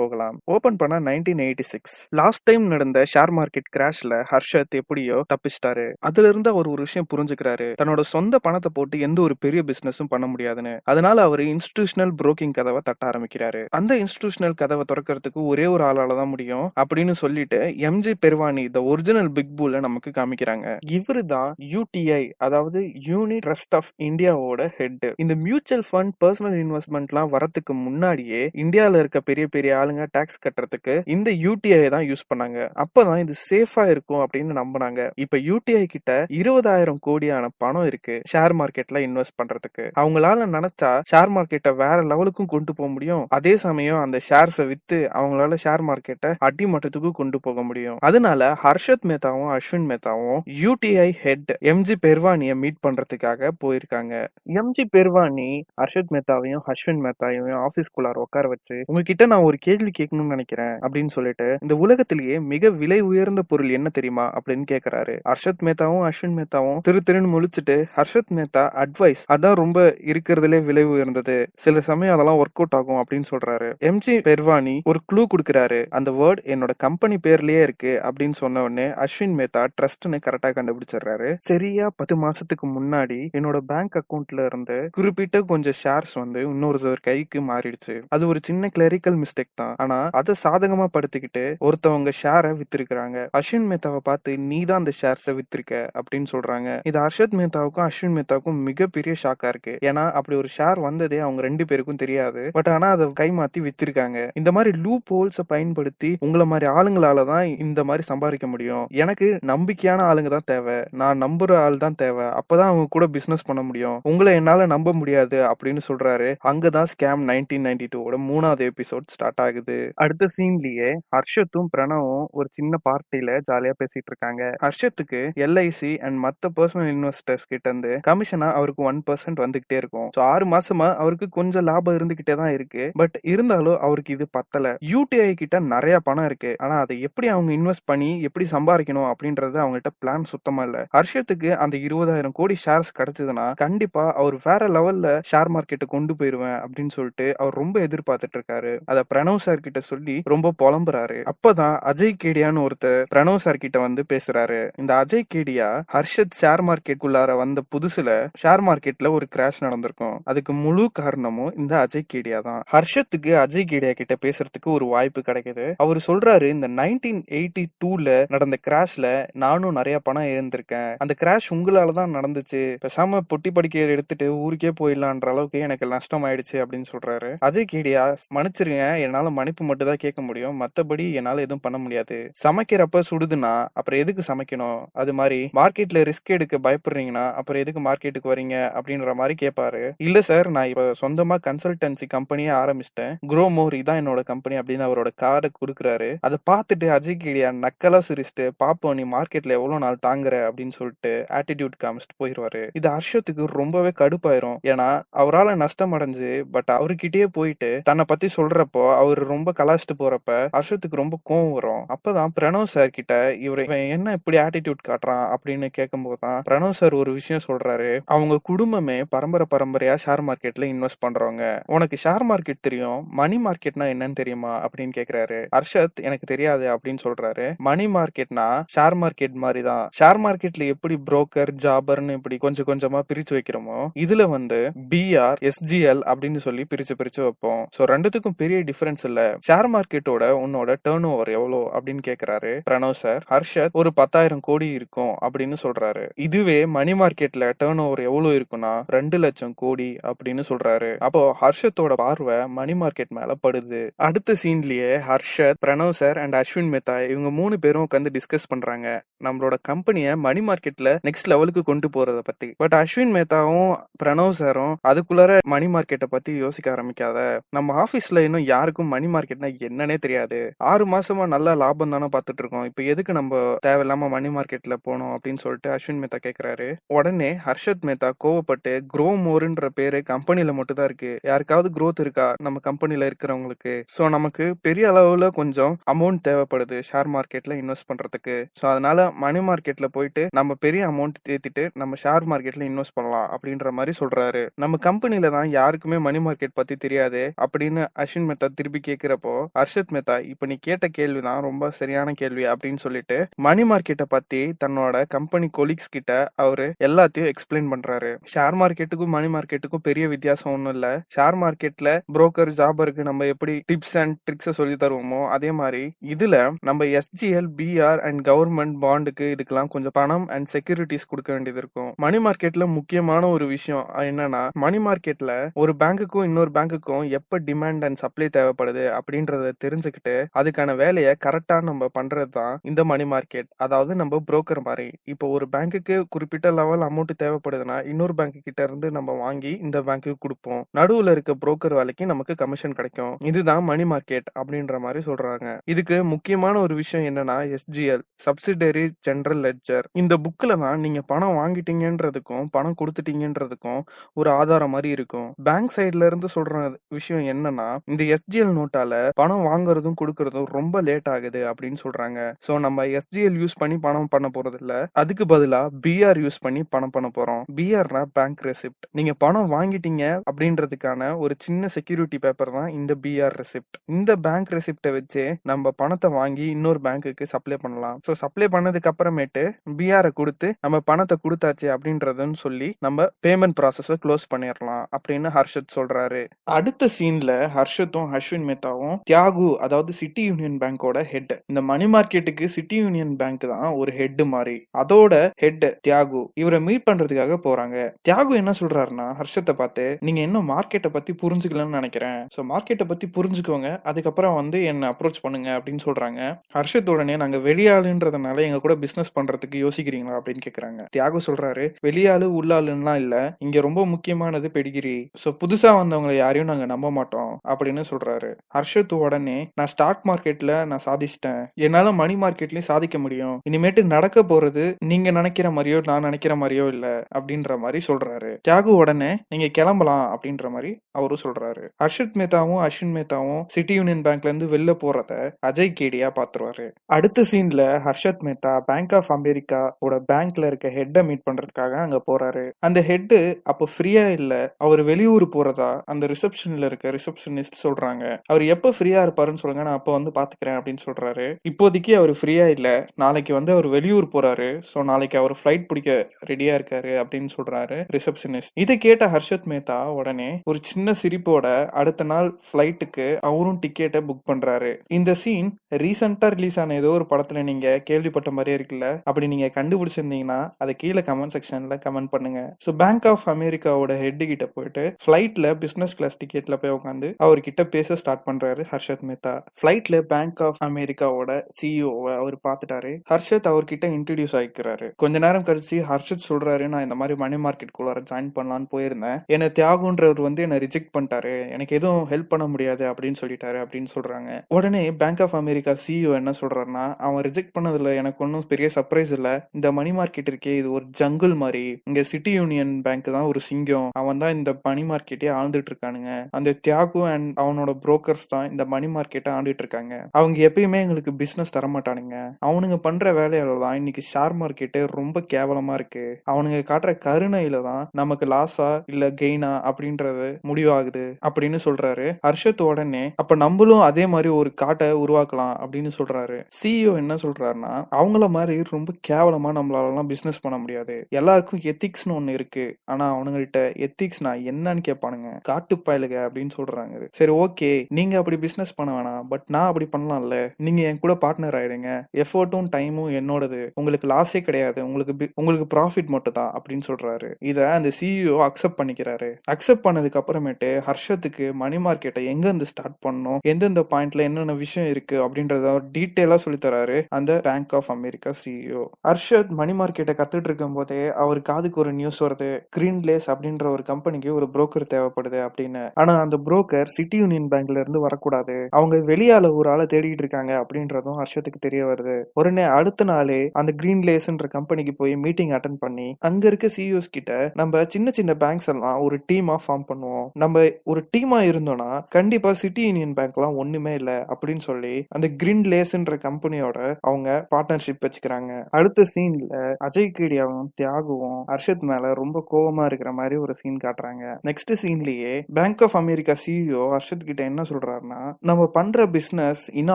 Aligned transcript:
போகலாம். 0.00 0.36
ஓபன் 0.54 0.76
பண்ண 0.76 1.00
nineteen 1.00 1.42
eighty 1.46 1.66
six 1.72 1.96
last 2.20 2.42
time 2.42 2.64
நடந்த 2.66 3.04
ஷேர் 3.12 3.32
மார்க்கெட் 3.38 3.70
கிராஷ்ல 3.76 4.14
ஹர்ஷத் 4.32 4.74
எப்படியோ 4.80 5.16
தப்பிச்சிட்டாரு. 5.32 5.86
அதுல 6.08 6.28
இருந்து 6.28 6.50
அவர் 6.50 6.68
ஒரு 6.68 6.82
விஷயம் 6.82 7.08
புரிஞ்சுக்கிறாரு. 7.14 7.68
தன்னோட 7.82 8.00
சொந்த 8.14 8.38
பணத்தை 8.38 8.70
போட்டு 8.74 8.98
எந்த 9.00 9.22
ஒரு 9.22 9.36
பெரிய 9.38 9.62
பிசினஸும் 9.70 10.10
பண்ண 10.14 10.26
முடியாதுன்னு. 10.26 10.74
அதனால 10.84 11.22
அவர் 11.22 11.40
இன்ஸ்டிடியூஷனல் 11.40 12.14
புரோக்கிங் 12.22 12.56
கதவை 12.58 12.80
தட்ட 12.84 13.02
ஆரம்பிக்கிறாரு. 13.10 13.62
அந்த 13.70 13.92
இன்ஸ்டிடியூஷனல் 14.02 14.58
கதவை 14.62 14.84
திறக்கிறதுக்கு 14.92 15.42
ஒரே 15.52 15.66
ஒரு 15.66 15.84
ஆளால 15.84 16.16
தான் 16.16 16.32
முடியும் 16.34 16.66
அப்படின்னு 16.82 17.14
சொல்லிட்டு 17.22 17.60
MG 17.90 18.14
Pherwani 18.26 18.66
the 18.76 18.82
original 18.92 19.32
big 19.32 19.54
bull 19.60 19.80
நமக்கு 19.80 20.10
காமிக்கிறாங்க. 20.20 20.66
இவரு 20.96 21.24
தான் 21.34 21.50
யூடிஐ 21.74 22.22
அதாவது 22.38 22.80
யூனிட் 23.08 23.44
ட்ரஸ்ட் 23.46 23.76
ஆஃப் 23.76 23.90
இந்தியாவோட 24.08 24.62
ஹெட் 24.76 25.06
இந்த 25.16 25.34
மியூச்சுவல் 25.46 25.86
ஃபண்ட் 25.90 26.14
பர்சனல் 26.24 26.56
இன்வெஸ்ட்மெண்ட்லாம் 26.64 27.30
வரத்துக்கு 27.34 27.72
முன்னாடியே 27.86 28.42
இந்தியாவில் 28.64 28.98
இருக்க 28.98 29.20
பெரிய 29.30 29.46
பெரிய 29.46 29.72
ஆளுங்க 29.84 30.06
டாக்ஸ் 30.10 30.42
கட்டுறதுக்கு 30.44 30.96
இந்த 31.14 31.30
யூடிஐ 31.44 31.88
தான் 31.88 32.06
யூஸ் 32.10 32.28
பண்ணாங்க. 32.32 32.58
அப்பதான் 32.84 33.22
இது 33.24 33.34
சேஃபா 33.50 33.84
இருக்கும் 33.94 34.22
அப்படின்னு 34.24 34.52
நம்பினாங்க. 34.60 35.10
இப்ப 35.24 35.36
யூடிஐ 35.48 35.84
கிட்ட 35.94 36.10
இருபதாயிரம் 36.40 37.00
கோடியான 37.06 37.46
பணம் 37.56 37.86
இருக்கு 37.86 38.16
ஷேர் 38.32 38.54
மார்க்கெட்ல 38.60 39.00
இன்வெஸ்ட் 39.08 39.36
பண்றதுக்கு. 39.40 39.84
அவங்களால 40.00 40.46
நினைச்சா 40.56 40.90
ஷேர் 41.12 41.32
மார்க்கெட்டை 41.36 41.72
வேற 41.82 41.98
லெவலுக்கும் 42.02 42.50
கொண்டு 42.54 42.74
போக 42.74 42.88
முடியும். 42.88 43.24
அதே 43.28 43.56
சமயம் 43.56 44.00
அந்த 44.00 44.20
ஷேர்ஸை 44.28 44.66
வித்து 44.66 44.98
அவங்களால 45.18 45.58
ஷேர் 45.64 45.84
மார்க்கெட்டை 45.88 46.30
அடிமட்டத்துக்கு 46.48 47.10
கொண்டு 47.10 47.40
போக 47.40 47.62
முடியும். 47.62 47.98
அதனால 48.08 48.50
ஹர்ஷத் 48.64 49.06
மேத்தாவும் 49.10 49.50
அஸ்வின் 49.56 49.86
மேத்தாவும் 49.90 50.40
யூடிஐ 50.62 51.08
ஹெட் 51.22 51.52
எம்ஜி 51.72 51.96
பெர்வானிய 52.06 52.54
மீட் 52.54 52.80
பண்றதுக்காக 52.86 53.50
போயிருக்காங்க. 53.64 54.14
எம்ஜி 54.60 54.84
பெர்வானி 54.96 55.48
ஹர்ஷத் 55.80 56.12
மேத்தாவையும் 56.14 56.64
அஸ்வின் 56.72 57.02
மேத்தாவையும் 57.04 57.60
ஆபீஸ்குள்ளார 57.66 58.16
உட்கார 58.26 58.48
வச்சு 58.48 58.76
உங்ககிட்ட 58.86 59.26
நான் 59.26 59.42
ஒரு 59.42 59.56
கேள்வி 59.58 59.73
கேட்கணும்னு 59.82 60.26
நினைக்கிறேன் 60.26 60.66
அப்படின்னு 60.66 61.06
சொல்லிட்டு 61.06 61.58
இந்த 61.60 61.76
உலகத்திலேயே 61.76 62.40
மிக 62.40 62.70
விலை 62.70 63.00
உயர்ந்த 63.00 63.42
பொருள் 63.48 63.68
என்ன 63.68 63.88
தெரியுமா 63.88 64.32
அப்படின்னு 64.32 64.64
கேக்குறாரு. 64.70 65.18
ஹர்ஷத் 65.28 65.62
மேத்தாவும் 65.62 66.10
அஸ்வின் 66.10 66.36
மேத்தாவும் 66.38 66.80
திரு 66.80 67.00
திருன்னு 67.10 67.30
முழிச்சிட்டு 67.34 67.84
ஹர்ஷத் 67.96 68.32
மேத்தா 68.34 68.84
அட்வைஸ் 68.84 69.22
அதான் 69.32 69.54
ரொம்ப 69.54 69.96
இருக்கிறதுல 70.04 70.64
விலை 70.64 70.84
உயர்ந்தது. 70.84 71.50
சில 71.54 71.80
சமயம் 71.80 72.14
அதெல்லாம் 72.14 72.36
ஒர்க் 72.36 72.62
அவுட் 72.62 72.74
ஆகும் 72.74 73.04
அப்படின்னு 73.04 73.22
சொல்றாரு. 73.30 73.68
எம்ஜி 73.80 74.16
பெர்வானி 74.28 74.80
ஒரு 74.84 75.00
க்ளூ 75.12 75.24
கொடுக்குறாரு. 75.34 75.86
அந்த 75.88 76.10
வேர்ட் 76.10 76.46
என்னோட 76.46 76.70
கம்பெனி 76.76 77.16
பேர்லயே 77.26 77.62
இருக்கு 77.62 78.00
அப்படின்னு 78.02 78.32
சொன்ன 78.32 78.62
உடனே 78.62 78.86
அஸ்வின் 78.86 79.34
மேத்தா 79.38 79.66
ட்ரஸ்ட்னு 79.76 80.18
கரெக்டா 80.26 80.50
கண்டுபிடிச்சிடுறாரு. 80.50 81.36
சரியா 81.40 81.90
பத்து 81.96 82.16
மாசத்துக்கு 82.16 82.66
முன்னாடி 82.66 83.20
என்னோட 83.38 83.58
பேங்க் 83.66 83.96
அக்கவுண்ட்ல 83.96 84.46
இருந்து 84.46 84.88
குறிப்பிட்ட 84.92 85.40
கொஞ்சம் 85.40 85.78
ஷேர்ஸ் 85.84 86.14
வந்து 86.14 86.40
இன்னொரு 86.40 86.96
கைக்கு 87.02 87.40
மாறிடுச்சு. 87.40 87.94
அது 88.08 88.26
ஒரு 88.26 88.40
சின்ன 88.42 88.68
கிளரிக்கல் 88.78 89.22
மிஸ்டேக் 89.22 89.54
தான். 89.54 89.63
ஆனா 89.76 90.08
அதை 90.10 90.34
சாதகமா 90.44 90.86
படுத்திக்கிட்டு 90.94 91.44
ஒருத்தவங்க 91.60 92.12
ஷேரை 92.22 92.52
வித்திருக்கிறாங்க. 92.60 93.16
அஸ்வின் 93.38 93.68
மேத்தாவை 93.70 93.96
பார்த்து 93.96 94.38
நீ 94.38 94.64
தான் 94.64 94.78
அந்த 94.78 94.92
ஷேர்ஸை 95.00 95.32
வித்திருக்க 95.32 95.88
அப்படின்னு 96.00 96.26
சொல்றாங்க. 96.32 96.80
இது 96.84 96.98
ஹர்ஷத் 97.00 97.34
மேத்தாவுக்கும் 97.40 97.88
அஸ்வின் 97.88 98.14
மேத்தாவுக்கும் 98.16 98.62
மிகப்பெரிய 98.62 99.14
ஷாக்கா 99.22 99.48
இருக்கு. 99.48 99.78
ஏன்னா 99.80 100.10
அப்படி 100.12 100.38
ஒரு 100.38 100.48
ஷேர் 100.58 100.80
வந்ததே 100.80 101.18
அவங்க 101.18 101.42
ரெண்டு 101.42 101.64
பேருக்கும் 101.64 101.96
தெரியாது. 101.96 102.50
பட் 102.52 102.68
ஆனா 102.68 102.90
அதை 102.90 103.12
கை 103.12 103.30
மாத்தி 103.30 103.68
வித்திருக்காங்க. 103.68 104.30
இந்த 104.34 104.52
மாதிரி 104.52 104.78
லூப் 104.78 105.14
ஹோல்ஸ 105.14 105.40
பயன்படுத்தி 105.46 106.16
உங்களை 106.20 106.46
மாதிரி 106.46 106.70
ஆளுங்களால 106.70 107.26
தான் 107.26 107.46
இந்த 107.46 107.84
மாதிரி 107.84 108.04
சம்பாதிக்க 108.04 108.46
முடியும். 108.46 108.86
எனக்கு 108.90 109.38
நம்பிக்கையான 109.46 110.00
ஆளுங்க 110.10 110.28
தான் 110.28 110.46
தேவை. 110.46 110.84
நான் 110.90 111.22
நம்புற 111.22 111.56
ஆள் 111.56 111.76
தான் 111.76 111.94
தேவை. 111.96 112.24
அப்பதான் 112.24 112.70
அவங்க 112.70 112.86
கூட 112.90 113.06
பிசினஸ் 113.06 113.44
பண்ண 113.44 113.62
முடியும். 113.62 114.00
உங்களை 114.02 114.34
என்னால 114.34 114.66
நம்ப 114.66 114.92
முடியாது 114.92 115.38
அப்படின்னு 115.46 115.80
சொல்றாரு. 115.88 116.34
அங்கதான் 116.44 116.86
ஸ்கேம் 116.92 117.22
நைன்டீன் 117.30 117.66
நைன்டி 117.66 117.86
டூவோட 117.94 118.16
மூணாவது 118.30 118.70
எபிசோட் 118.70 119.06
ஸ்டார்ட் 119.06 119.40
ஆகுது. 119.40 119.53
அடுத்த 120.02 120.28
சீன்லயே 120.36 120.90
ஹர்ஷத்தும் 121.14 121.68
பிரணவும் 121.74 122.24
ஒரு 122.32 122.48
சின்ன 122.52 122.78
பார்ட்டியில 122.88 123.30
ஜாலியா 123.48 123.74
பேசிட்டு 123.80 124.10
இருக்காங்க 124.12 124.42
ஹர்ஷத்துக்கு 124.64 125.20
எல்ஐசி 125.46 125.92
அண்ட் 126.06 126.18
மத்த 126.24 126.50
பர்சனல் 126.56 126.90
இன்வெஸ்டர்ஸ் 126.94 127.46
கிட்ட 127.46 127.66
இருந்து 127.68 127.92
கமிஷனா 128.08 128.48
அவருக்கு 128.58 128.82
ஒன் 128.82 129.00
பர்சன்ட் 129.08 129.42
வந்துகிட்டே 129.44 129.76
இருக்கும். 129.82 130.08
ஸோ 130.16 130.22
ஆறு 130.32 130.46
மாசமா 130.46 130.88
அவருக்கு 131.02 131.28
கொஞ்சம் 131.38 131.66
லாபம் 131.70 131.96
இருந்துகிட்டே 131.98 132.36
தான் 132.42 132.54
இருக்கு. 132.56 132.84
பட் 132.94 133.16
இருந்தாலும் 133.24 133.78
அவருக்கு 133.80 134.14
இது 134.16 134.26
பத்தல. 134.38 134.62
யூடிஐ 134.92 135.30
கிட்ட 135.34 135.60
நிறைய 135.74 135.96
பணம் 136.00 136.28
இருக்கு. 136.30 136.52
ஆனா 136.60 136.76
அதை 136.84 136.96
எப்படி 137.00 137.28
அவங்க 137.28 137.52
இன்வெஸ்ட் 137.58 137.88
பண்ணி 137.92 138.10
எப்படி 138.28 138.46
சம்பாதிக்கணும் 138.54 139.10
அப்படின்றது 139.12 139.58
அவங்ககிட்ட 139.64 139.92
பிளான் 140.02 140.30
சுத்தமா 140.32 140.62
இல்ல. 140.68 140.78
ஹர்ஷத்துக்கு 140.96 141.50
அந்த 141.64 141.76
இருபதாயிரம் 141.88 142.36
கோடி 142.40 142.56
ஷேர்ஸ் 142.64 142.92
கிடைச்சதுன்னா 142.98 143.46
கண்டிப்பா 143.64 144.04
அவர் 144.20 144.36
வேற 144.46 144.62
லெவல்ல 144.76 145.08
ஷேர் 145.30 145.52
மார்க்கெட்டை 145.54 145.88
கொண்டு 145.88 146.12
போயிருவேன் 146.20 146.58
அப்படின்னு 146.64 146.94
சொல்லிட்டு 146.96 147.26
அவர் 147.40 147.54
ரொம்ப 147.54 147.76
எதிர்பார்த்துட்டு 147.86 148.36
இருக்காரு 148.38 148.72
அத 148.86 149.02
பிரணவ் 149.10 149.43
சார் 149.46 149.64
கிட்ட 149.66 149.80
சொல்லி 149.90 150.16
ரொம்ப 150.32 150.52
புலம்புறாரு. 150.62 151.18
அப்பதான் 151.32 151.76
அஜய் 151.90 152.18
கேடியான்னு 152.24 152.62
ஒருத்தர் 152.66 153.00
பிரணவ் 153.14 153.42
சார் 153.44 153.62
கிட்ட 153.64 153.78
வந்து 153.86 154.04
பேசுறாரு. 154.12 154.60
இந்த 154.78 154.92
அஜய் 155.02 155.28
கேடியா 155.34 155.68
ஹர்ஷத் 155.94 156.36
ஷேர் 156.40 156.62
மார்க்கெட்டுக்குள்ளார 156.68 157.36
வந்த 157.42 157.62
புதுசுல 157.72 158.10
ஷேர் 158.42 158.62
மார்க்கெட்ல 158.68 159.10
ஒரு 159.16 159.26
கிராஷ் 159.36 159.62
நடந்திருக்கும். 159.66 160.16
அதுக்கு 160.24 160.52
முழு 160.64 160.84
காரணமும் 161.00 161.52
இந்த 161.56 161.74
அஜய் 161.84 162.08
கேடியா 162.12 162.38
தான். 162.48 162.62
ஹர்ஷத்துக்கு 162.72 163.32
அஜய் 163.44 163.68
கேடியா 163.72 163.92
கிட்ட 164.00 164.16
பேசுறதுக்கு 164.24 164.68
ஒரு 164.76 164.86
வாய்ப்பு 164.94 165.22
கிடைக்குது. 165.28 165.66
அவர் 165.84 166.00
சொல்றாரு 166.08 166.48
இந்த 166.56 166.68
நைன்டீன் 166.80 167.20
எயிட்டி 167.38 167.64
டூல 167.84 168.08
நடந்த 168.34 168.56
கிராஷ்ல 168.68 169.06
நானும் 169.44 169.78
நிறைய 169.78 169.98
பணம் 170.08 170.30
இருந்திருக்கேன் 170.34 170.90
அந்த 171.04 171.14
கிராஷ் 171.22 171.50
உங்களால 171.56 171.96
தான் 171.98 172.14
நடந்துச்சு. 172.16 172.62
பேசாம 172.84 173.20
பொட்டி 173.30 173.50
படிக்கையை 173.56 173.92
எடுத்துட்டு 173.94 174.26
ஊருக்கே 174.44 174.72
போயிடலான்ற 174.80 175.28
அளவுக்கு 175.34 175.58
எனக்கு 175.66 175.92
நஷ்டம் 175.94 176.24
ஆயிடுச்சு 176.24 176.56
அப்படின்னு 176.62 176.90
சொல்றாரு. 176.92 177.30
அஜய் 177.48 177.70
கேடியா 177.72 178.02
மன்னிச்சிருங்க 178.34 178.84
என்னால 179.06 179.30
மன்னிப்பு 179.38 179.64
மட்டும் 179.68 179.90
தான் 179.90 180.02
கேட்க 180.04 180.20
முடியும். 180.28 180.56
மத்தபடி 180.62 181.04
என்னால 181.20 181.44
எதுவும் 181.46 181.64
பண்ண 181.66 181.78
முடியாது. 181.84 182.18
சமைக்கிறப்ப 182.44 183.02
சுடுதுன்னா 183.10 183.52
அப்புறம் 183.78 184.02
எதுக்கு 184.04 184.22
சமைக்கணும்? 184.30 184.80
அது 185.02 185.12
மாதிரி 185.20 185.40
மார்க்கெட்ல 185.58 186.02
ரிஸ்க் 186.08 186.34
எடுக்க 186.36 186.58
பயப்படுறீங்கன்னா 186.66 187.24
அப்புறம் 187.40 187.62
எதுக்கு 187.64 187.82
மார்க்கெட்டுக்கு 187.88 188.32
வரீங்க 188.32 188.56
அப்படின்ற 188.78 189.14
மாதிரி 189.20 189.36
கேட்பாரு. 189.42 189.82
இல்ல 190.06 190.20
சார் 190.30 190.48
நான் 190.56 190.70
இப்ப 190.72 190.84
சொந்தமா 191.02 191.38
கன்சல்டன்சி 191.48 192.08
கம்பெனியே 192.16 192.52
ஆரம்பிச்சிட்டேன். 192.60 193.14
க்ரோ 193.32 193.46
மோர் 193.56 193.74
இதான் 193.74 194.00
என்னோட 194.02 194.22
கம்பெனி 194.32 194.58
அப்படின்னு 194.60 194.86
அவரோட 194.88 195.10
கார்டை 195.22 195.50
கொடுக்குறாரு. 195.60 196.10
அதை 196.20 196.38
பார்த்துட்டு 196.50 196.88
அஜய் 196.96 197.20
கேடியா 197.24 197.50
நக்கலா 197.64 198.00
சிரிச்சுட்டு 198.08 198.46
பாப்போம் 198.64 198.96
நீ 199.00 199.04
மார்க்கெட்ல 199.16 199.58
எவ்வளவு 199.58 199.82
நாள் 199.86 200.02
தாங்குற? 200.08 200.34
அப்படின்னு 200.48 200.76
சொல்லிட்டு 200.80 201.12
ஆட்டிடியூட் 201.38 201.74
காமிச்சிட்டு 201.84 202.18
போயிடுவாரு 202.22 202.62
இது 202.78 202.88
ஹர்ஷத்துக்கு 202.96 203.44
ரொம்பவே 203.60 203.92
கடுப்பாயிரும். 204.02 204.58
ஏன்னா 204.72 204.88
அவரால் 205.22 205.60
நஷ்டம் 205.64 205.94
அடைஞ்சு 205.98 206.30
பட் 206.54 206.70
அவர்கிட்டயே 206.78 207.26
போயிட்டு 207.38 207.70
தன்னை 207.88 208.04
பத்தி 208.08 208.28
சொல்றப்போ 208.36 208.82
அவர் 209.02 209.22
ரொம்ப 209.24 209.52
கலாச்சிட்டு 209.58 209.94
போறப்ப 209.98 210.38
ஹர்ஷத்துக்கு 210.56 211.00
ரொம்ப 211.02 211.18
கோவம் 211.30 211.52
வரும். 211.52 211.84
அப்பதான் 211.94 212.32
பிரணவ் 212.40 212.72
சார் 212.74 212.94
கிட்ட 212.98 213.34
இவர் 213.46 213.62
இவன் 213.64 213.84
என்ன 213.96 214.12
இப்படி 214.12 214.36
ஆட்டிடியூட் 214.36 214.82
காட்டுறான் 214.88 215.24
அப்படின்னு 215.34 215.68
கேட்கும் 215.72 216.06
தான் 216.20 216.42
பிரணவ் 216.50 216.78
சார் 216.80 216.94
ஒரு 216.94 217.12
விஷயம் 217.12 217.42
சொல்றாரு. 217.48 217.90
அவங்க 218.04 218.38
குடும்பமே 218.42 218.98
பரம்பரை 219.08 219.46
பரம்பரையா 219.54 219.96
ஷேர் 220.06 220.22
மார்க்கெட்ல 220.28 220.68
இன்வெஸ்ட் 220.72 221.02
பண்றவங்க. 221.06 221.44
உனக்கு 221.66 221.96
ஷேர் 222.04 222.24
மார்க்கெட் 222.30 222.64
தெரியும் 222.66 223.00
மணி 223.20 223.36
மார்க்கெட்னா 223.44 223.86
என்னன்னு 223.94 224.18
தெரியுமா? 224.20 224.52
அப்படின்னு 224.66 224.92
கேக்குறாரு. 224.98 225.38
ஹர்ஷத் 225.56 226.02
எனக்கு 226.08 226.26
தெரியாது 226.32 226.64
அப்படின்னு 226.74 227.02
சொல்றாரு. 227.04 227.46
மணி 227.68 227.86
மார்க்கெட்னா 227.86 228.46
ஷேர் 228.74 228.96
மார்க்கெட் 229.02 229.36
மாதிரி 229.44 229.62
தான் 229.62 229.84
ஷேர் 229.98 230.20
மார்க்கெட்ல 230.26 230.66
எப்படி 230.74 230.96
புரோக்கர் 231.10 231.52
ஜாபர்னு 231.64 232.16
இப்படி 232.18 232.36
கொஞ்சம் 232.36 232.68
கொஞ்சமா 232.70 233.00
பிரிச்சு 233.08 233.34
வைக்கிறோமோ 233.36 233.78
இதுல 234.04 234.28
வந்து 234.36 234.60
பிஆர் 234.90 235.50
எஸ்ஜிஎல் 235.50 236.02
அப்படின்னு 236.12 236.40
சொல்லி 236.46 236.64
பிரிச்சு 236.70 236.94
பிரிச்சு 237.00 237.20
வைப்போம். 237.22 237.62
சோ 237.78 237.82
ரெண்டுத்துக்கும் 237.92 238.38
பெரிய 238.42 238.58
டிஃபரன்ஸ் 238.70 239.04
இல்ல. 239.04 239.13
ஷேர் 239.46 239.68
மார்க்கெட்டோட 239.74 240.24
உன்னோட 240.44 240.76
டேர்ன் 240.86 241.06
ஓவர் 241.10 241.30
எவ்வளவு 241.36 241.62
அப்படின்னு 241.76 242.02
கேக்குறாரு 242.08 242.52
பிரணவ் 242.68 242.96
சார் 243.02 243.22
ஹர்ஷத் 243.32 243.76
ஒரு 243.80 243.92
பத்தாயிரம் 243.92 244.40
கோடி 244.40 244.68
இருக்கும் 244.78 245.12
அப்படின்னு 245.26 245.56
சொல்றாரு. 245.62 246.04
இதுவே 246.26 246.58
மணி 246.76 246.92
மார்க்கெட்ல 246.92 247.44
டேர்ன் 247.62 247.82
ஓவர் 247.86 248.02
எவ்வளவு 248.08 248.34
இருக்குன்னா 248.38 248.72
ரெண்டு 248.96 249.18
லட்சம் 249.18 249.54
கோடி 249.54 249.90
அப்படின்னு 250.10 250.44
சொல்றாரு. 250.50 250.90
அப்போ 250.98 251.22
ஹர்ஷத்தோட 251.42 251.92
பார்வை 252.02 252.38
மணி 252.58 252.74
மார்க்கெட் 252.82 253.12
மேல 253.18 253.34
படுது. 253.46 253.82
அடுத்த 253.96 254.36
சீன்லயே 254.42 254.92
ஹர்ஷத் 255.08 255.60
பிரணவ் 255.64 255.94
சார் 256.00 256.18
அண்ட் 256.18 256.34
அஸ்வின் 256.34 256.70
மேத்தா 256.74 256.96
இவங்க 257.12 257.30
மூணு 257.40 257.58
பேரும் 257.58 257.86
உட்காந்து 257.86 258.14
டிஸ்கஸ் 258.18 258.50
பண்றாங்க. 258.52 258.88
நம்மளோட 259.24 259.54
கம்பெனியை 259.62 260.14
மணி 260.26 260.40
மார்க்கெட்ல 260.48 260.90
நெக்ஸ்ட் 261.08 261.30
லெவலுக்கு 261.32 261.62
கொண்டு 261.62 261.88
போறத 261.96 262.18
பத்தி. 262.30 262.48
பட் 262.56 262.74
அஸ்வின் 262.80 263.12
மேத்தாவும் 263.16 263.72
பிரணவ் 264.02 264.34
சாரும் 264.40 264.74
அதுக்குள்ளார 264.90 265.32
மணி 265.54 265.66
மார்க்கெட்டை 265.74 266.08
பத்தி 266.14 266.32
யோசிக்க 266.44 266.68
ஆரம்பிக்காத. 266.76 267.18
நம்ம 267.50 267.84
ஆபீஸ்ல 267.84 268.24
இன்னும் 268.26 268.46
யாருக்கும் 268.54 268.92
மணி 268.94 269.08
மார்க்கெட்னா 269.14 269.50
என்னன்னே 269.68 269.98
தெரியாது. 270.04 270.40
ஆறு 270.72 270.86
மாசமா 270.94 271.26
நல்ல 271.34 271.56
லாபம் 271.62 271.94
தானே 271.94 272.08
பார்த்துட்டு 272.14 272.42
இருக்கோம் 272.42 272.66
இப்போ 272.70 272.82
எதுக்கு 272.92 273.12
நம்ம 273.18 273.32
தேவையில்லாம 273.66 274.08
மணி 274.14 274.30
மார்க்கெட்ல 274.36 274.76
போனோம் 274.86 275.12
அப்படின்னு 275.16 275.42
சொல்லிட்டு 275.44 275.70
அஸ்வின் 275.74 276.00
மேத்தா 276.02 276.18
கேட்கிறாரு 276.26 276.68
உடனே 276.96 277.30
ஹர்ஷத் 277.46 277.86
மேத்தா 277.88 278.10
கோவப்பட்டு 278.24 278.72
க்ரோ 278.92 279.08
மோர்ன்ற 279.24 279.68
பேரு 279.78 279.98
கம்பெனில 280.12 280.52
மட்டும் 280.58 280.78
தான் 280.78 280.88
இருக்கு. 280.90 281.12
யாருக்காவது 281.30 281.68
க்ரோத் 281.76 282.02
இருக்கா? 282.04 282.26
நம்ம 282.46 282.60
கம்பெனில 282.68 283.08
இருக்கிறவங்களுக்கு. 283.10 283.74
ஸோ 283.96 284.02
நமக்கு 284.16 284.44
பெரிய 284.66 284.84
அளவுல 284.92 285.28
கொஞ்சம் 285.38 285.74
அமௌண்ட் 285.94 286.24
தேவைப்படுது 286.28 286.78
ஷேர் 286.90 287.10
மார்க்கெட்ல 287.14 287.58
இன்வெஸ்ட் 287.62 287.88
பண்றதுக்கு. 287.90 288.36
ஸோ 288.60 288.64
அதனால 288.72 288.90
மணி 289.24 289.42
மார்க்கெட்ல 289.48 289.88
போயிட்டு 289.96 290.24
நம்ம 290.38 290.56
பெரிய 290.64 290.82
அமௌண்ட் 290.92 291.20
தேத்திட்டு 291.28 291.64
நம்ம 291.82 291.98
ஷேர் 292.04 292.28
மார்க்கெட்ல 292.32 292.68
இன்வெஸ்ட் 292.70 292.96
பண்ணலாம் 292.98 293.28
அப்படின்ற 293.34 293.72
மாதிரி 293.78 293.94
சொல்றாரு. 294.00 294.44
நம்ம 294.64 294.80
கம்பெனில 294.88 295.30
தான் 295.36 295.50
யாருக்குமே 295.58 295.98
மணி 296.08 296.22
மார்க்கெட் 296.26 296.58
பத்தி 296.60 296.76
தெரியாது 296.84 297.22
அப்படின்னு 297.44 297.82
அஸ்வின் 298.02 298.28
மேத்தா 298.28 298.48
திருப்பி 298.58 298.80
கேக்குறப்போ 298.86 299.34
ஹர்ஷத் 299.58 299.92
மேத்தா 299.92 300.16
இப்ப 300.28 300.46
நீ 300.46 300.56
கேட்ட 300.60 300.88
கேள்விதான் 300.88 301.40
ரொம்ப 301.40 301.70
சரியான 301.70 302.12
கேள்வி 302.12 302.44
அப்படின்னு 302.44 302.76
சொல்லிட்டு 302.76 303.18
மணி 303.36 303.62
மார்க்கெட்டை 303.62 304.06
பத்தி 304.08 304.40
தன்னோட 304.64 305.04
கம்பெனி 305.08 305.48
கொலீக்ஸ் 305.58 305.90
கிட்ட 305.90 306.12
அவரு 306.34 306.66
எல்லாத்தையும் 306.84 307.30
எக்ஸ்பிளைன் 307.30 307.70
பண்றாரு. 307.72 308.10
ஷேர் 308.34 308.56
மார்க்கெட்டுக்கும் 308.60 309.12
மணி 309.16 309.26
மார்க்கெட்டுக்கும் 309.26 309.82
பெரிய 309.82 310.08
வித்தியாசம் 310.08 310.52
ஒன்றும் 310.52 310.72
இல்ல. 310.72 310.86
ஷேர் 311.16 311.36
மார்க்கெட்ல 311.42 311.88
புரோக்கர் 312.12 312.52
ஜாபருக்கு 312.60 313.02
நம்ம 313.02 313.26
எப்படி 313.26 313.54
டிப்ஸ் 313.72 313.96
அண்ட் 313.98 314.16
ட்ரிக்ஸ் 314.26 314.58
சொல்லி 314.58 314.74
தருவோமோ 314.74 315.20
அதே 315.28 315.50
மாதிரி 315.50 315.82
இதுல 316.14 316.36
நம்ம 316.60 316.84
எஸ்ஜிஎல் 316.98 317.48
பிஆர் 317.56 317.98
அண்ட் 317.98 318.26
கவர்மெண்ட் 318.28 318.76
பாண்டுக்கு 318.84 319.26
இதுக்கெல்லாம் 319.34 319.68
கொஞ்சம் 319.68 319.94
பணம் 319.94 320.26
அண்ட் 320.28 320.48
செக்யூரிட்டிஸ் 320.52 321.08
கொடுக்க 321.08 321.32
வேண்டியது 321.32 321.58
இருக்கும். 321.58 321.90
மணி 321.96 322.18
மார்க்கெட்ல 322.18 322.66
முக்கியமான 322.72 323.22
ஒரு 323.28 323.46
விஷயம் 323.46 323.86
என்னன்னா 324.08 324.42
மணி 324.54 324.78
மார்க்கெட்ல 324.78 325.32
ஒரு 325.54 325.74
பேங்குக்கும் 325.78 326.24
இன்னொரு 326.24 326.50
பேங்குக்கும் 326.54 327.08
எப்ப 327.10 327.40
டிமாண்ட் 327.40 327.84
அண்ட் 327.84 328.00
சப்ளை 328.02 328.28
தேவைப்படுது 328.36 328.73
அப்படின்றத 328.96 329.52
தெரிஞ்சுக்கிட்டு 329.64 330.14
அதுக்கான 330.40 330.76
வேலையை 330.76 331.12
கரெக்டா 331.26 331.56
நம்ம 331.62 331.88
பண்றது 331.98 332.30
தான் 332.38 332.54
இந்த 332.62 332.84
மணி 332.84 333.04
மார்க்கெட் 333.04 333.48
அதாவது 333.56 333.94
நம்ம 333.94 334.20
புரோக்கர் 334.28 334.62
மாதிரி. 334.68 334.88
இப்போ 335.12 335.26
ஒரு 335.36 335.46
பேங்க்குக்கு 335.54 335.96
குறிப்பிட்ட 336.08 336.50
லெவல் 336.60 336.84
அமௌண்ட் 336.88 337.14
தேவைப்படுதுன்னா 337.22 337.76
இன்னொரு 337.92 338.14
பேங்க் 338.14 338.38
கிட்ட 338.48 338.62
இருந்து 338.68 338.90
நம்ம 338.90 339.12
வாங்கி 339.24 339.52
இந்த 339.66 339.78
பேங்க்குக்கு 339.88 340.22
கொடுப்போம். 340.26 340.62
நடுவுல 340.78 341.14
இருக்க 341.16 341.32
புரோக்கர் 341.44 341.76
வேலைக்கு 341.80 342.06
நமக்கு 342.12 342.34
கமிஷன் 342.42 342.76
கிடைக்கும். 342.78 343.14
இதுதான் 343.30 343.64
மணி 343.70 343.84
மார்க்கெட் 343.92 344.28
அப்படின்ற 344.40 344.78
மாதிரி 344.86 345.02
சொல்றாங்க. 345.10 345.48
இதுக்கு 345.72 345.96
முக்கியமான 346.12 346.54
ஒரு 346.60 346.74
விஷயம் 346.74 347.06
என்னன்னா 347.10 347.36
எஸ்ஜிஎல் 347.58 348.04
சப்சிடரி 348.26 348.84
ஜெனரல் 349.08 349.42
லெட்ஜர் 349.46 349.86
இந்த 350.02 350.14
புக்ல 350.24 350.58
தான் 350.64 350.80
நீங்க 350.84 351.00
பணம் 351.12 351.36
வாங்கிட்டீங்கன்றதுக்கும் 351.40 352.46
பணம் 352.56 352.78
கொடுத்துட்டீங்கன்றதுக்கும் 352.80 353.80
ஒரு 354.12 354.30
ஆதாரம் 354.30 354.72
மாதிரி 354.74 354.88
இருக்கும். 354.96 355.28
பேங்க் 355.48 355.74
சைட்ல 355.76 356.06
இருந்து 356.10 356.28
சொல்ற 356.36 356.52
விஷயம் 356.88 357.24
என்னன்னா 357.32 357.68
இந்த 357.92 358.02
எஸ்ஜிஎல் 358.16 358.54
நோட்டால 358.64 358.92
பணம் 359.22 359.46
வாங்குறதும் 359.50 359.98
கொடுக்கறதும் 360.02 360.50
ரொம்ப 360.58 360.82
லேட் 360.88 361.08
ஆகுது 361.14 361.40
அப்படின்னு 361.50 361.78
சொல்றாங்க. 361.84 362.18
சோ 362.46 362.52
நம்ம 362.66 362.86
எஸ்ஜிஎல் 362.98 363.38
யூஸ் 363.42 363.60
பண்ணி 363.62 363.76
பணம் 363.86 364.10
பண்ண 364.12 364.26
போறது 364.36 364.58
இல்ல 364.62 364.74
அதுக்கு 365.00 365.24
பதிலா 365.32 365.60
பிஆர் 365.84 366.18
யூஸ் 366.24 366.38
பண்ணி 366.44 366.62
பணம் 366.74 366.94
பண்ண 366.94 367.08
போறோம். 367.16 367.42
பிஆர்னா 367.58 368.02
பேங்க் 368.18 368.42
ரெசிப்ட் 368.48 368.86
நீங்க 368.98 369.12
பணம் 369.24 369.48
வாங்கிட்டீங்க 369.56 370.04
அப்படின்றதுக்கான 370.30 371.10
ஒரு 371.24 371.34
சின்ன 371.46 371.68
செக்யூரிட்டி 371.76 372.18
பேப்பர் 372.24 372.52
தான் 372.56 372.70
இந்த 372.78 372.92
பிஆர் 373.04 373.36
ரெசிப்ட் 373.40 373.78
இந்த 373.96 374.10
பேங்க் 374.26 374.52
ரெசிப்டை 374.56 374.92
வச்சு 374.96 375.24
நம்ம 375.50 375.72
பணத்தை 375.82 376.10
வாங்கி 376.18 376.46
இன்னொரு 376.56 376.80
பேங்க்குக்கு 376.86 377.26
சப்ளை 377.34 377.58
பண்ணலாம். 377.64 377.98
ஸோ 378.06 378.12
சப்ளை 378.22 378.48
பண்ணதுக்கு 378.54 378.90
அப்புறமேட்டு 378.92 379.44
பிஆரை 379.80 380.12
கொடுத்து 380.20 380.50
நம்ம 380.66 380.76
பணத்தை 380.90 381.18
கொடுத்தாச்சு 381.24 381.68
அப்படின்றதுன்னு 381.76 382.38
சொல்லி 382.44 382.70
நம்ம 382.86 383.08
பேமெண்ட் 383.26 383.58
ப்ராசஸை 383.60 383.98
க்ளோஸ் 384.04 384.26
பண்ணிடலாம் 384.32 384.84
அப்படின்னு 384.96 385.30
ஹர்ஷத் 385.36 385.74
சொல்றாரு. 385.78 386.22
அடுத்த 386.56 386.88
சீன்ல 386.96 387.32
ஹர்ஷத்தும் 387.56 388.10
அஸ்வின் 388.18 388.46
மேத்தாவும் 388.54 388.98
தியாகு 389.10 389.48
அதாவது 389.64 389.92
சிட்டி 390.00 390.24
யூனியன் 390.30 390.58
பேங்கோட 390.62 390.98
ஹெட் 391.12 391.34
இந்த 391.50 391.60
மணி 391.70 391.86
மார்க்கெட்டுக்கு 391.94 392.44
சிட்டி 392.56 392.76
யூனியன் 392.84 393.14
பேங்க் 393.20 393.44
தான் 393.52 393.68
ஒரு 393.80 393.90
ஹெட் 393.98 394.22
மாதிரி. 394.34 394.56
அதோட 394.82 395.14
ஹெட் 395.42 395.66
தியாகு. 395.86 396.20
இவரை 396.42 396.58
மீட் 396.66 396.86
பண்றதுக்காக 396.88 397.38
போறாங்க. 397.46 397.76
தியாகு 398.08 398.32
என்ன 398.42 398.52
சொல்றாருன்னா 398.60 399.06
ஹர்ஷத்தை 399.20 399.54
பார்த்து 399.60 399.84
நீங்க 400.06 400.20
இன்னும் 400.26 400.48
மார்க்கெட்டை 400.54 400.90
பத்தி 400.96 401.12
புரிஞ்சுக்கலன்னு 401.22 401.78
நினைக்கிறேன். 401.78 402.20
ஸோ 402.34 402.42
மார்க்கெட்டை 402.52 402.86
பத்தி 402.92 403.06
புரிஞ்சுக்கோங்க. 403.16 403.70
அதுக்கப்புறம் 403.90 404.36
வந்து 404.40 404.58
என்ன 404.72 404.90
அப்ரோச் 404.92 405.22
பண்ணுங்க 405.24 405.50
அப்படின்னு 405.58 405.84
சொல்றாங்க. 405.86 406.20
ஹர்ஷத் 406.56 406.92
உடனே 406.94 407.16
நாங்க 407.22 407.38
வெளியாளுன்றதுனால 407.48 408.44
எங்க 408.48 408.60
கூட 408.66 408.76
பிசினஸ் 408.84 409.14
பண்றதுக்கு 409.18 409.58
யோசிக்கிறீங்களா? 409.64 410.18
அப்படின்னு 410.18 410.44
கேக்குறாங்க. 410.46 410.80
தியாகு 410.96 411.20
சொல்றாரு 411.28 411.66
வெளியாளு 411.88 412.28
உள்ளாளுன்னா 412.40 412.94
இல்ல. 413.04 413.14
இங்க 413.46 413.60
ரொம்ப 413.60 413.80
முக்கியமானது 413.86 414.48
பெடிகிரி. 414.56 414.96
ஸோ 415.24 415.30
புதுசா 415.42 415.72
வந்தவங்களை 415.80 416.16
யாரையும் 416.16 416.50
நாங்க 416.52 416.66
நம்ப 416.74 416.90
மாட்டோம் 416.90 417.32
அப்படின்னு 417.52 417.84
சொல்றாரு. 417.92 418.30
ஹர்ஷத் 418.54 418.94
உடனே 418.94 419.48
நான் 419.54 419.66
ஸ்டாக் 419.66 420.02
மார்க்கெட்ல 420.04 420.66
நான் 420.66 420.84
சாதிச்சிட்டேன். 420.84 421.46
என்னால 421.54 421.92
மணி 421.92 422.14
மார்க்கெட்லயும் 422.14 422.68
சாதிக்க 422.70 422.98
முடியும். 422.98 423.40
இனிமேட்டு 423.50 423.82
நடக்க 423.84 424.22
போறது 424.22 424.74
நீங்க 424.86 425.10
நினைக்கிற 425.10 425.50
மாதிரியோ 425.50 425.80
நான் 425.84 426.02
நினைக்கிற 426.02 426.36
மாதிரியோ 426.36 426.66
இல்ல 426.68 427.04
அப்படின்ற 427.18 427.58
மாதிரி 427.58 427.84
சொல்றாரு. 427.86 428.36
தியாகு 428.48 428.70
உடனே 428.74 429.10
நீங்க 429.28 429.48
கிளம்பலாம் 429.48 430.04
அப்படின்ற 430.14 430.50
மாதிரி 430.50 430.70
அவரும் 430.92 431.22
சொல்றாரு. 431.22 431.64
ஹர்ஷத் 431.84 432.16
மேத்தாவும் 432.18 432.62
அஸ்வின் 432.66 432.94
மேத்தாவும் 432.94 433.42
சிட்டி 433.46 433.74
யூனியன் 433.74 434.02
பேங்க்ல 434.02 434.30
இருந்து 434.32 434.46
வெளில 434.46 434.76
போறத 434.84 435.12
அஜய் 435.46 435.74
கேடியா 435.80 436.10
பாத்துருவாரு. 436.18 436.66
அடுத்த 436.86 437.22
சீன்ல 437.22 437.62
ஹர்ஷத் 437.86 438.22
மேத்தா 438.24 438.60
பேங்க் 438.66 438.94
ஆஃப் 438.94 439.10
அமெரிக்காவோட 439.10 439.98
பேங்க்ல 440.12 440.46
இருக்க 440.46 440.68
ஹெட்டை 440.68 441.06
மீட் 441.06 441.26
பண்றதுக்காக 441.30 441.74
அங்க 441.78 442.02
போறாரு. 442.10 442.50
அந்த 442.58 442.82
ஹெட் 442.82 443.16
அப்போ 443.44 443.68
ஃப்ரீயா 443.74 444.06
இல்ல 444.10 444.54
அவர் 444.58 444.82
வெளியூர் 444.82 445.26
போறதா 445.28 445.80
அந்த 445.84 446.06
ரிசப்ஷன்ல 446.06 446.64
இருக்க 446.64 446.90
ரிசப்ஷனிஸ்ட் 446.90 447.60
சொல்றாங்க. 447.62 448.04
அவர் 448.34 448.44
எப்ப 448.54 448.74
ஃப்ரீயா 448.76 449.00
இருப்பாருன்னு 449.06 449.42
சொல்லுங்க 449.42 449.64
நான் 449.66 449.78
அப்ப 449.80 449.90
வந்து 449.96 450.12
பாத்துக்கிறேன் 450.18 450.58
அப்படின்னு 450.58 450.84
சொல்றாரு. 450.86 451.26
இப்போதைக்கு 451.50 451.92
அவர் 452.00 452.12
ஃப்ரீயா 452.20 452.46
இல்ல. 452.56 452.68
நாளைக்கு 453.02 453.32
வந்து 453.38 453.52
அவர் 453.56 453.68
வெளியூர் 453.74 454.06
போறாரு. 454.14 454.48
சோ 454.70 454.78
நாளைக்கு 454.90 455.16
அவர் 455.20 455.34
ஃபிளைட் 455.40 455.66
பிடிக்க 455.70 455.90
ரெடியா 456.30 456.52
இருக்காரு 456.58 456.92
அப்படின்னு 457.02 457.30
சொல்றாரு 457.36 457.76
ரிசப்ஷனிஸ்ட் 457.96 458.52
இதை 458.62 458.74
கேட்ட 458.84 459.04
ஹர்ஷத் 459.14 459.46
மேத்தா 459.52 459.76
உடனே 459.98 460.30
ஒரு 460.50 460.58
சின்ன 460.70 460.94
சிரிப்போட 461.02 461.46
அடுத்த 461.80 462.04
நாள் 462.12 462.28
ஃபிளைட்டுக்கு 462.48 463.06
அவரும் 463.28 463.60
டிக்கெட்டை 463.64 464.00
புக் 464.08 464.24
பண்றாரு. 464.30 464.72
இந்த 464.98 465.10
சீன் 465.22 465.50
ரீசெண்டா 465.82 466.28
ரிலீஸ் 466.36 466.58
ஆன 466.62 466.74
ஏதோ 466.80 466.90
ஒரு 466.98 467.06
படத்துல 467.12 467.42
நீங்க 467.50 467.66
கேள்விப்பட்ட 467.90 468.32
மாதிரியே 468.36 468.56
இருக்குல்ல? 468.58 468.88
அப்படி 469.08 469.28
நீங்க 469.34 469.50
கண்டுபிடிச்சிருந்தீங்கன்னா 469.58 470.40
அதை 470.64 470.74
கீழே 470.82 471.04
கமெண்ட் 471.10 471.36
செக்ஷன்ல 471.36 471.78
கமெண்ட் 471.86 472.12
பண்ணுங்க. 472.14 472.42
ஸோ 472.66 472.72
பேங்க் 472.82 473.08
ஆஃப் 473.12 473.26
அமெரிக்காவோட 473.34 473.92
ஹெட் 474.02 474.26
கிட்ட 474.32 474.48
போயிட்டு 474.56 474.84
ஃபிளைட்ல 475.04 475.54
பிசினஸ் 475.64 475.96
கிளாஸ் 476.00 476.18
டிக்கெட்ல 476.22 476.58
போய் 476.64 476.76
உட்காந்து 476.78 477.10
அவர்கிட்ட 477.24 477.64
பேச 477.76 477.96
ஸ்டார்ட் 478.02 478.23
பண்றாரு 478.26 478.64
ஹர்ஷத் 478.70 479.04
மேத்தா. 479.08 479.34
ஃபிளைட்ல 479.60 480.00
பேங்க் 480.00 480.42
ஆஃப் 480.42 480.56
அமெரிக்காவோட 480.64 481.42
சிஇஓவை 481.62 482.16
அவர் 482.16 482.38
பார்த்துட்டாரு 482.48 482.92
ஹர்ஷத் 483.10 483.48
அவர்கிட்ட 483.50 483.86
இன்ட்ரடியூஸ் 483.96 484.36
ஆகிக்கிறாரு 484.40 484.92
கொஞ்ச 484.96 485.18
நேரம் 485.18 485.44
கழிச்சு 485.44 485.76
ஹர்ஷத் 485.90 486.26
சொல்றாரு 486.28 486.68
நான் 486.68 486.82
இந்த 486.82 486.94
மாதிரி 486.94 487.18
மணி 487.18 487.36
மார்க்கெட் 487.36 487.74
குள்ளார 487.78 488.02
ஜாயின் 488.10 488.30
பண்ணலான்னு 488.34 488.66
போயிருந்தேன். 488.72 489.24
என்ன 489.26 489.46
தியாகுன்றவர் 489.46 490.22
வந்து 490.22 490.42
என்ன 490.42 490.56
ரிஜெக்ட் 490.56 490.92
பண்ணிட்டாரு. 490.98 491.50
எனக்கு 491.50 491.76
எதுவும் 491.76 492.08
ஹெல்ப் 492.10 492.30
பண்ண 492.32 492.46
முடியாது 492.46 492.84
அப்படின்னு 492.86 493.14
சொல்லிட்டாரு 493.20 493.58
அப்படின்னு 493.64 493.86
சொல்றாங்க. 493.94 494.42
உடனே 494.48 494.92
பேங்க் 494.92 495.22
ஆஃப் 495.22 495.34
அமெரிக்கா 495.34 495.72
சிஇஓ 495.86 496.14
என்ன 496.14 496.30
சொல்றாருன்னா 496.40 496.96
அவன் 496.96 497.24
ரிஜெக்ட் 497.24 497.56
பண்ணதுல 497.58 497.96
எனக்கு 497.96 498.24
ஒன்றும் 498.24 498.46
பெரிய 498.48 498.68
சர்ப்ரைஸ் 498.74 499.12
இல்ல. 499.12 499.48
இந்த 499.52 499.72
மணி 499.72 499.90
மார்க்கெட் 499.90 500.30
இருக்கே 500.30 500.56
இது 500.56 500.72
ஒரு 500.72 500.84
ஜங்குள் 500.98 501.36
மாதிரி. 501.36 501.80
இங்க 501.84 502.02
சிட்டி 502.02 502.30
யூனியன் 502.30 502.82
பேங்க் 502.82 503.04
தான் 503.04 503.22
ஒரு 503.22 503.40
சிங்கம். 503.40 503.90
அவன் 503.92 504.18
தான் 504.18 504.34
இந்த 504.34 504.60
மணி 504.62 504.82
மார்க்கெட்டே 504.82 505.30
ஆழ்ந்துட்டு 505.38 505.70
இருக்கானுங்க. 505.72 506.26
அந்த 506.30 506.54
தியாகு 506.68 507.04
அண்ட் 507.12 507.38
அவனோட 507.38 507.72
புரோக்கர்ஸ் 508.04 508.28
தான் 508.28 508.50
இந்த 508.50 508.64
மணி 508.72 508.86
மார்க்கெட்டை 508.86 509.30
ஆண்டுட்டு 509.36 509.62
இருக்காங்க. 509.64 509.94
அவங்க 510.10 510.36
எப்பயுமே 510.48 510.78
எங்களுக்கு 510.84 511.12
பிசினஸ் 511.12 511.54
தர 511.56 511.66
மாட்டானுங்க 511.66 512.16
அவனுங்க 512.46 512.76
பண்ற 512.86 513.12
வேலையில 513.18 513.60
தான் 513.60 513.76
இன்னைக்கு 513.76 514.02
ஷேர் 514.12 514.34
மார்க்கெட்டு 514.40 514.80
ரொம்ப 514.98 515.22
கேவலமா 515.32 515.74
இருக்கு. 515.74 516.04
அவனுங்க 516.32 516.58
காட்டுற 516.70 516.92
கருணையில 517.06 517.62
தான் 517.68 517.82
நமக்கு 518.00 518.26
லாஸா 518.26 518.70
இல்ல 518.86 519.04
கெய்னா 519.20 519.52
அப்படின்றது 519.70 520.28
முடிவாகுது 520.50 521.04
அப்படின்னு 521.28 521.58
சொல்றாரு. 521.66 522.06
ஹர்ஷத் 522.26 522.62
உடனே 522.62 523.04
அப்ப 523.16 523.34
நம்மளும் 523.44 523.84
அதே 523.90 524.06
மாதிரி 524.06 524.30
ஒரு 524.40 524.52
காட்டை 524.54 524.88
உருவாக்கலாம் 525.04 525.54
அப்படின்னு 525.64 525.90
சொல்றாரு. 525.98 526.38
சிஇஓ 526.60 526.94
என்ன 527.02 527.14
சொல்றாருன்னா 527.24 527.72
அவங்கள 528.00 528.28
மாதிரி 528.28 528.62
ரொம்ப 528.70 528.92
கேவலமா 529.08 529.50
நம்மளாலலாம் 529.58 530.10
பிசினஸ் 530.12 530.42
பண்ண 530.44 530.56
முடியாது. 530.58 530.96
எல்லாருக்கும் 531.20 531.64
எத்திக்ஸ்னு 531.70 532.16
ஒண்ணு 532.18 532.36
இருக்கு. 532.38 532.66
ஆனா 532.84 533.04
அவனுங்கள்ட்ட 533.14 533.60
எத்திக்ஸ்னா 533.86 534.32
என்னன்னு 534.50 534.82
கேட்பானுங்க. 534.88 535.30
காட்டு 535.42 535.74
பயலுக 535.86 536.14
அப்படின்னு 536.26 536.52
சொல்றாங்க. 536.56 536.96
சரி 537.18 537.32
ஓகே 537.44 537.70
நீங்க 537.98 538.18
அப்படி 538.18 538.36
பிசினஸ் 538.36 538.74
பண்ண 538.74 538.92
வேணாம் 538.92 539.26
பட் 539.28 539.46
நான் 539.46 539.66
அப்படி 539.66 539.86
பண்ணலாம்ல. 539.96 540.36
நீங்க 540.56 540.82
என் 540.82 540.98
கூட 540.98 541.12
பார்ட்னர் 541.20 541.56
ஆயிடுங்க. 541.60 541.88
எஃபோர்ட்டும் 542.16 542.68
டைமும் 542.76 543.10
என்னோடது. 543.20 543.60
உங்களுக்கு 543.74 544.08
லாஸே 544.08 544.40
கிடையாது. 544.40 544.86
உங்களுக்கு 544.86 545.32
உங்களுக்கு 545.34 545.66
ப்ராஃபிட் 545.76 546.06
மட்டும் 546.06 546.32
தான் 546.32 546.52
அப்படின்னு 546.52 546.80
சொல்றாரு. 546.86 547.34
இத 547.38 547.70
அந்த 547.70 547.90
சிஇஓ 548.00 548.38
அக்செப்ட் 548.48 548.78
பண்ணிக்கிறாரு. 548.78 549.30
அக்செப்ட் 549.50 549.84
பண்ணதுக்கு 549.86 550.20
அப்புறமேட்டு 550.20 550.70
ஹர்ஷத்துக்கு 550.88 551.52
மணி 551.52 551.76
மார்க்கெட்டை 551.76 552.24
எங்க 552.26 552.46
இருந்து 552.48 552.66
ஸ்டார்ட் 552.66 552.98
பண்ணணும்? 553.06 553.38
எந்தெந்த 553.40 553.84
பாயிண்ட்ல 553.90 554.20
என்னென்ன 554.20 554.54
விஷயம் 554.54 554.90
இருக்கு? 554.90 555.16
அப்படின்றத 555.28 555.62
டீட்டெயிலாக 555.98 556.02
டீட்டெயிலா 556.14 556.36
சொல்லி 556.36 556.58
தராரு 556.62 557.04
அந்த 557.08 557.40
Bank 557.42 557.74
of 557.74 557.90
America 557.90 558.32
CEO 558.44 558.84
Harshad 559.08 559.48
money 559.48 559.72
மார்க்கெட்டை 559.72 560.14
கத்துட்டு 560.14 560.44
இருக்கும் 560.44 560.74
போதே 560.74 561.12
அவர் 561.12 561.42
காதுக்கு 561.42 561.80
ஒரு 561.80 561.92
நியூஸ் 561.92 562.24
வருது. 562.24 562.50
கிரீன்லேஸ் 562.76 563.26
அப்படின்ற 563.26 563.70
ஒரு 563.70 563.82
கம்பெனிக்கு 563.82 564.34
ஒரு 564.34 564.48
புரோக்கர் 564.52 564.92
தேவைப்படுது 564.94 565.40
அப்படின்னு. 565.48 565.90
ஆனா 565.94 566.20
அந்த 566.20 566.36
புரோக்கர் 566.46 566.86
சிட்டி 566.86 567.16
யூனியன் 567.16 567.48
பேங்க்ல 567.50 567.83
இருந்து 567.84 568.04
வரக்கூடாது. 568.06 568.56
அவங்க 568.70 568.96
வெளியால 569.12 569.52
ஒரு 569.54 569.68
ஆளை 569.70 569.86
தேடிட்டு 569.86 570.22
இருக்காங்க 570.24 570.52
அப்படின்றதும் 570.52 571.18
ஹர்ஷத்துக்கு 571.20 571.60
தெரிய 571.60 571.82
வருது. 571.86 572.16
உடனே 572.34 572.62
அடுத்த 572.78 573.04
நாளே 573.04 573.40
அந்த 573.52 573.72
கிரீன்லேஸ்ன்ற 573.82 574.48
கம்பெனிக்கு 574.48 574.94
போய் 574.96 575.16
மீட்டிங் 575.16 575.48
அட்டன் 575.48 575.80
பண்ணி 575.84 576.08
அங்க 576.18 576.46
இருக்க 576.46 576.66
சிஇஓஸ் 576.76 577.10
கிட்ட 577.10 577.50
நம்ம 577.54 577.84
சின்ன 577.84 578.10
சின்ன 578.10 578.32
பேங்க்ஸ் 578.34 578.68
எல்லாம் 578.68 579.00
ஒரு 579.00 579.16
டீமா 579.32 579.56
ஃபார்ம் 579.64 579.84
பண்ணுவோம். 579.88 580.28
நம்ம 580.34 580.66
ஒரு 580.84 581.00
டீமா 581.16 581.38
இருந்தோம்னா 581.50 581.90
கண்டிப்பா 582.08 582.52
சிட்டி 582.52 582.82
யூனியன் 582.86 583.14
பேங்க் 583.14 583.38
எல்லாம் 583.38 583.56
ஒண்ணுமே 583.56 583.94
இல்ல 583.94 584.12
அப்படின்னு 584.34 584.64
சொல்லி 584.68 584.94
அந்த 585.08 585.26
கிரீன் 585.36 585.62
லேஸ்ன்ற 585.62 586.14
கம்பெனியோட 586.26 586.78
அவங்க 587.00 587.46
பார்ட்னர்ஷிப் 587.50 588.02
வச்சுக்கிறாங்க. 588.06 588.50
அடுத்த 588.70 589.02
சீன்ல 589.14 589.74
அஜய் 589.84 590.12
கேடியாவும் 590.18 590.68
தியாகுவும் 590.80 591.38
ஹர்ஷத் 591.46 591.84
மேல 591.90 592.12
ரொம்ப 592.14 592.44
கோவமா 592.52 592.84
இருக்கிற 592.84 593.12
மாதிரி 593.12 593.36
ஒரு 593.36 593.54
சீன் 593.54 593.78
காட்டுறாங்க. 593.84 594.24
Next 594.48 594.74
சீன்லயே 594.82 595.42
Bank 595.54 595.82
of 595.82 595.96
America 595.96 596.32
CEO 596.32 596.82
Harshad 596.94 597.24
கிட்ட 597.24 597.42
என்ன 597.42 597.62
சொல்றாருன்னா 597.74 598.32
நம்ம 598.40 598.66
பண்ற 598.66 599.06
பிசினஸ் 599.06 599.70
இன்னும் 599.72 599.94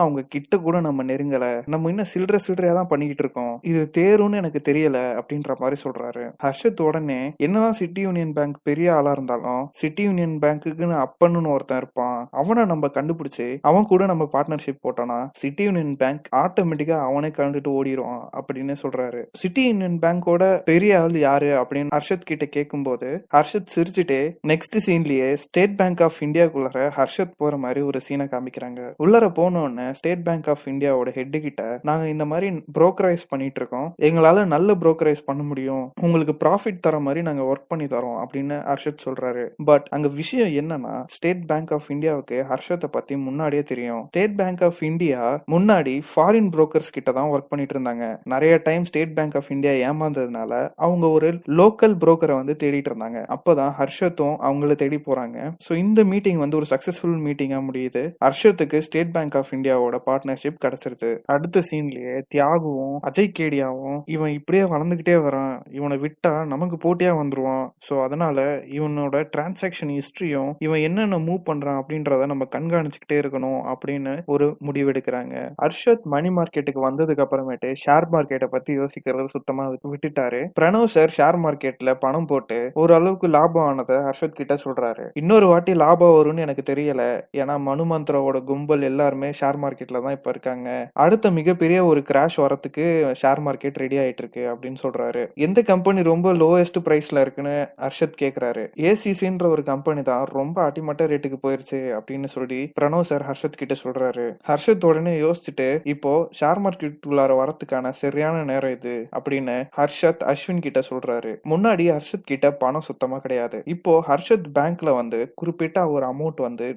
அவங்க 0.00 0.22
கிட்ட 0.28 0.56
கூட 0.56 0.80
நம்ம 0.80 1.02
நெருங்கல. 1.02 1.62
நம்ம 1.66 1.88
இன்னும் 1.88 2.10
சில்லற 2.14 2.36
சில்லறையா 2.46 2.74
தான் 2.74 2.86
பண்ணிக்கிட்டு 2.86 3.24
இருக்கோம். 3.24 3.58
இது 3.62 3.90
தேரும்னு 3.98 4.36
எனக்கு 4.36 4.60
தெரியல 4.68 4.98
அப்படின்ற 5.20 5.56
மாதிரி 5.58 5.80
சொல்றாரு. 5.84 6.24
ஹர்ஷத் 6.44 6.82
உடனே 6.82 7.32
என்னதான் 7.36 7.72
சிட்டி 7.72 8.00
யூனியன் 8.00 8.32
பேங்க் 8.32 8.58
பெரிய 8.62 8.94
ஆளா 8.94 9.10
இருந்தாலும் 9.10 9.68
சிட்டி 9.72 10.02
யூனியன் 10.02 10.38
பேங்க்குன்னு 10.42 11.04
அப்பன்னு 11.04 11.52
ஒருத்தன் 11.52 11.76
இருப்பான். 11.76 12.28
அவனை 12.30 12.64
நம்ம 12.64 12.86
கண்டுபிடிச்சு 12.86 13.46
அவன் 13.60 13.84
கூட 13.84 14.06
நம்ம 14.06 14.28
பார்ட்னர்ஷிப் 14.32 14.80
போட்டோம்னா 14.82 15.28
சிட்டி 15.32 15.62
யூனியன் 15.62 15.96
பேங்க் 15.96 16.28
ஆட்டோமேட்டிக்கா 16.36 16.98
அவனே 17.08 17.28
கலந்துட்டு 17.28 17.70
ஓடிடுவான் 17.78 18.24
அப்படின்னு 18.40 18.74
சொல்றாரு. 18.82 19.20
சிட்டி 19.32 19.66
யூனியன் 19.66 19.98
பேங்கோட 20.02 20.62
பெரிய 20.64 21.00
ஆள் 21.00 21.18
யாரு 21.18 21.46
அப்படின்னு 21.46 21.88
ஹர்ஷத் 21.94 22.28
கிட்ட 22.30 22.44
கேட்கும்போது 22.44 23.26
ஹர்ஷத் 23.36 23.70
சிரிச்சுட்டே 23.74 24.22
நெக்ஸ்ட் 24.48 24.78
சீன்லயே 24.86 25.34
ஸ்டேட் 25.34 25.76
பேங்க் 25.76 26.02
ஆஃப் 26.02 26.18
இந்தியாக்குள்ளார 26.20 26.90
ஹர்ஷத் 26.96 27.32
போற 27.36 27.56
மாதிரி 27.56 27.69
ஒரு 27.78 28.00
சீனை 28.06 28.26
காமிக்கிறாங்க. 28.34 28.80
உள்ளர 29.04 29.24
போனோடனே 29.38 29.86
ஸ்டேட் 29.98 30.24
பேங்க் 30.24 30.48
ஆஃப் 30.48 30.64
இந்தியாவோட 30.72 31.08
ஹெட் 31.18 31.36
கிட்ட 31.46 31.62
நாங்க 31.82 32.08
இந்த 32.08 32.24
மாதிரி 32.24 32.48
புரோக்கரைஸ் 32.78 33.24
பண்ணிட்டு 33.28 33.60
இருக்கோம் 33.60 33.88
எங்களால 34.08 34.46
நல்ல 34.54 34.74
புரோக்கரைஸ் 34.82 35.22
பண்ண 35.28 35.42
முடியும். 35.42 35.84
உங்களுக்கு 36.06 36.34
ப்ராஃபிட் 36.44 36.82
தர 36.86 36.98
மாதிரி 37.06 37.22
நாங்க 37.28 37.42
ஒர்க் 37.50 37.68
பண்ணி 37.68 37.86
தரோம் 37.94 38.18
அப்படின்னு 38.22 38.56
ஹர்ஷத் 38.70 39.04
சொல்றாரு. 39.06 39.44
பட் 39.70 39.86
அங்க 39.96 40.08
விஷயம் 40.20 40.52
என்னன்னா 40.60 40.94
ஸ்டேட் 41.16 41.46
பேங்க் 41.46 41.72
ஆஃப் 41.72 41.90
இந்தியாவுக்கு 41.90 42.38
ஹர்ஷத்தை 42.50 42.90
பத்தி 42.96 43.16
முன்னாடியே 43.16 43.62
தெரியும். 43.62 44.02
ஸ்டேட் 44.12 44.36
பேங்க் 44.40 44.62
ஆஃப் 44.68 44.82
இந்தியா 44.82 45.20
முன்னாடி 45.54 45.94
ஃபாரின் 46.10 46.50
புரோக்கர்ஸ் 46.56 46.94
கிட்ட 46.96 47.12
தான் 47.12 47.30
ஒர்க் 47.34 47.50
பண்ணிட்டு 47.52 47.74
இருந்தாங்க 47.76 48.04
நிறைய 48.24 48.54
time 48.68 48.84
State 48.84 49.14
Bank 49.14 49.36
of 49.40 49.50
India 49.50 49.72
ஏமாந்ததுனால 49.90 50.52
அவங்க 50.74 51.06
ஒரு 51.08 51.28
லோக்கல் 51.60 51.96
புரோக்கரை 52.04 52.34
வந்து 52.40 52.56
தேடிட்டு 52.62 52.90
இருந்தாங்க 52.92 53.18
அப்பதான் 53.36 53.72
ஹர்ஷத்தும் 53.80 54.36
அவங்கள 54.48 54.74
தேடி 54.74 54.98
போறாங்க. 55.08 55.38
ஸோ 55.66 55.72
இந்த 55.84 56.04
மீட்டிங் 56.04 56.40
வந்து 56.44 56.56
ஒரு 56.56 56.66
சக்சஸ்ஃபுல் 56.70 57.18
மீட்டிங்கா 57.26 57.59
முடியுது. 57.60 58.02
ஹர்ஷத்துக்கு 58.24 58.78
ஸ்டேட் 58.78 59.12
பேங்க் 59.12 59.36
ஆஃப் 59.36 59.52
இந்தியாவோட 59.56 59.98
பார்ட்னர்ஷிப் 60.08 60.60
கிடைச்சிருது. 60.64 61.10
அடுத்த 61.26 61.62
சீன்லயே 61.70 62.16
தியாகுவும் 62.34 62.96
அஜய் 63.10 63.34
கேடியாவும் 63.38 63.98
இவன் 64.16 64.32
இப்படியே 64.38 64.64
வளர்ந்துகிட்டே 64.74 65.16
வரான். 65.26 65.56
இவனை 65.70 65.98
விட்டா 65.98 66.32
நமக்கு 66.46 66.78
போட்டியா 66.84 67.14
வந்துருவான். 67.20 67.66
ஸோ 67.88 68.02
அதனால 68.02 68.38
இவனோட 68.78 69.16
டிரான்சாக்ஷன் 69.36 69.92
ஹிஸ்டரியும் 69.96 70.52
இவன் 70.58 70.84
என்னென்ன 70.88 71.18
மூவ் 71.28 71.42
பண்றான் 71.50 71.80
அப்படின்றத 71.80 72.26
நம்ம 72.26 72.46
கண்காணிச்சுக்கிட்டே 72.56 73.18
இருக்கணும் 73.22 73.60
அப்படின்னு 73.72 74.14
ஒரு 74.26 74.46
முடிவெடுக்கிறாங்க. 74.66 75.34
ஹர்ஷத் 75.62 76.06
மணி 76.14 76.28
மார்க்கெட்டுக்கு 76.28 76.80
வந்ததுக்கு 76.88 77.24
அப்புறமேட்டு 77.24 77.68
ஷேர் 77.84 78.06
மார்க்கெட்டை 78.12 78.48
பத்தி 78.54 78.72
யோசிக்கிறது 78.78 79.26
சுத்தமா 79.36 79.64
விட்டுட்டாரு. 79.92 80.40
பிரணவ் 80.60 80.92
சார் 80.94 81.14
ஷேர் 81.18 81.38
மார்க்கெட்ல 81.44 81.90
பணம் 82.04 82.26
போட்டு 82.26 82.58
ஓரளவுக்கு 82.74 83.28
லாபம் 83.36 83.66
ஆனதை 83.70 83.96
ஹர்ஷத் 84.08 84.38
கிட்ட 84.40 84.54
சொல்றாரு. 84.64 85.04
இன்னொரு 85.14 85.46
வாட்டி 85.46 85.72
லாபம் 85.74 86.16
வரும்னு 86.18 86.44
எனக்கு 86.46 86.64
தெரியல. 86.72 87.02
ஏன்னா 87.40 87.49
மனு 87.58 87.84
மந்த்ராவோட 87.84 88.44
கும்பல் 88.44 88.82
எல்லாருமே 88.82 89.30
ஷேர் 89.30 89.58
மார்க்கெட்ல 89.62 90.02
தான் 90.02 90.12
இப்ப 90.12 90.30
இருக்காங்க. 90.30 90.90
அடுத்த 90.92 91.30
மிகப்பெரிய 91.30 91.84
ஒரு 91.84 92.02
கிராஷ் 92.12 92.36
வரத்துக்கு 92.36 92.84
ஷேர் 93.22 93.40
மார்க்கெட் 93.46 93.74
ரெடி 93.74 93.96
ஆயிட்டு 93.96 94.18
இருக்கு 94.18 94.54
அப்படின்னு 94.54 94.76
சொல்றாரு. 94.82 95.34
எந்த 95.34 95.62
கம்பெனி 95.62 96.02
ரொம்ப 96.02 96.32
லோவஸ்ட் 96.32 96.78
பிரைஸ்ல 96.84 97.20
இருக்குன்னு 97.20 97.68
ஹர்ஷத் 97.78 98.18
கேக்குறாரு. 98.20 98.68
ஏசிசின்ற 98.76 99.46
ஒரு 99.46 99.62
கம்பெனி 99.62 100.02
தான் 100.02 100.24
ரொம்ப 100.24 100.62
அடிமட்ட 100.62 101.06
ரேட்டுக்கு 101.06 101.38
போயிருச்சு 101.42 102.00
அப்படின்னு 102.00 102.24
சொல்லி 102.24 102.72
பிரணவ் 102.80 103.00
சார் 103.00 103.24
ஹர்ஷத் 103.30 103.58
கிட்ட 103.60 103.74
சொல்றாரு. 103.84 104.36
ஹர்ஷத் 104.48 104.86
உடனே 104.86 105.20
யோசிச்சுட்டு 105.20 105.80
இப்போ 105.84 106.28
ஷேர் 106.40 106.58
மார்க்கெட் 106.64 106.98
உள்ளார 107.06 107.32
வரத்துக்கான 107.40 107.90
சரியான 107.90 108.44
நேரம் 108.44 108.70
இது 108.70 109.08
அப்படின்னு 109.18 109.64
ஹர்ஷத் 109.76 110.34
அஸ்வின் 110.34 110.60
கிட்ட 110.60 110.80
சொல்றாரு. 110.90 111.36
முன்னாடி 111.48 111.84
ஹர்ஷத் 111.96 112.24
கிட்ட 112.24 112.52
பணம் 112.52 112.80
சுத்தமா 112.80 113.18
கிடையாது. 113.18 113.62
இப்போ 113.64 114.04
ஹர்ஷத் 114.08 114.48
பேங்க்ல 114.54 114.94
வந்து 114.94 115.32
குறிப்பிட்ட 115.34 115.88
ஒரு 115.88 116.06
அமௌண்ட் 116.06 116.40
வந்து 116.40 116.74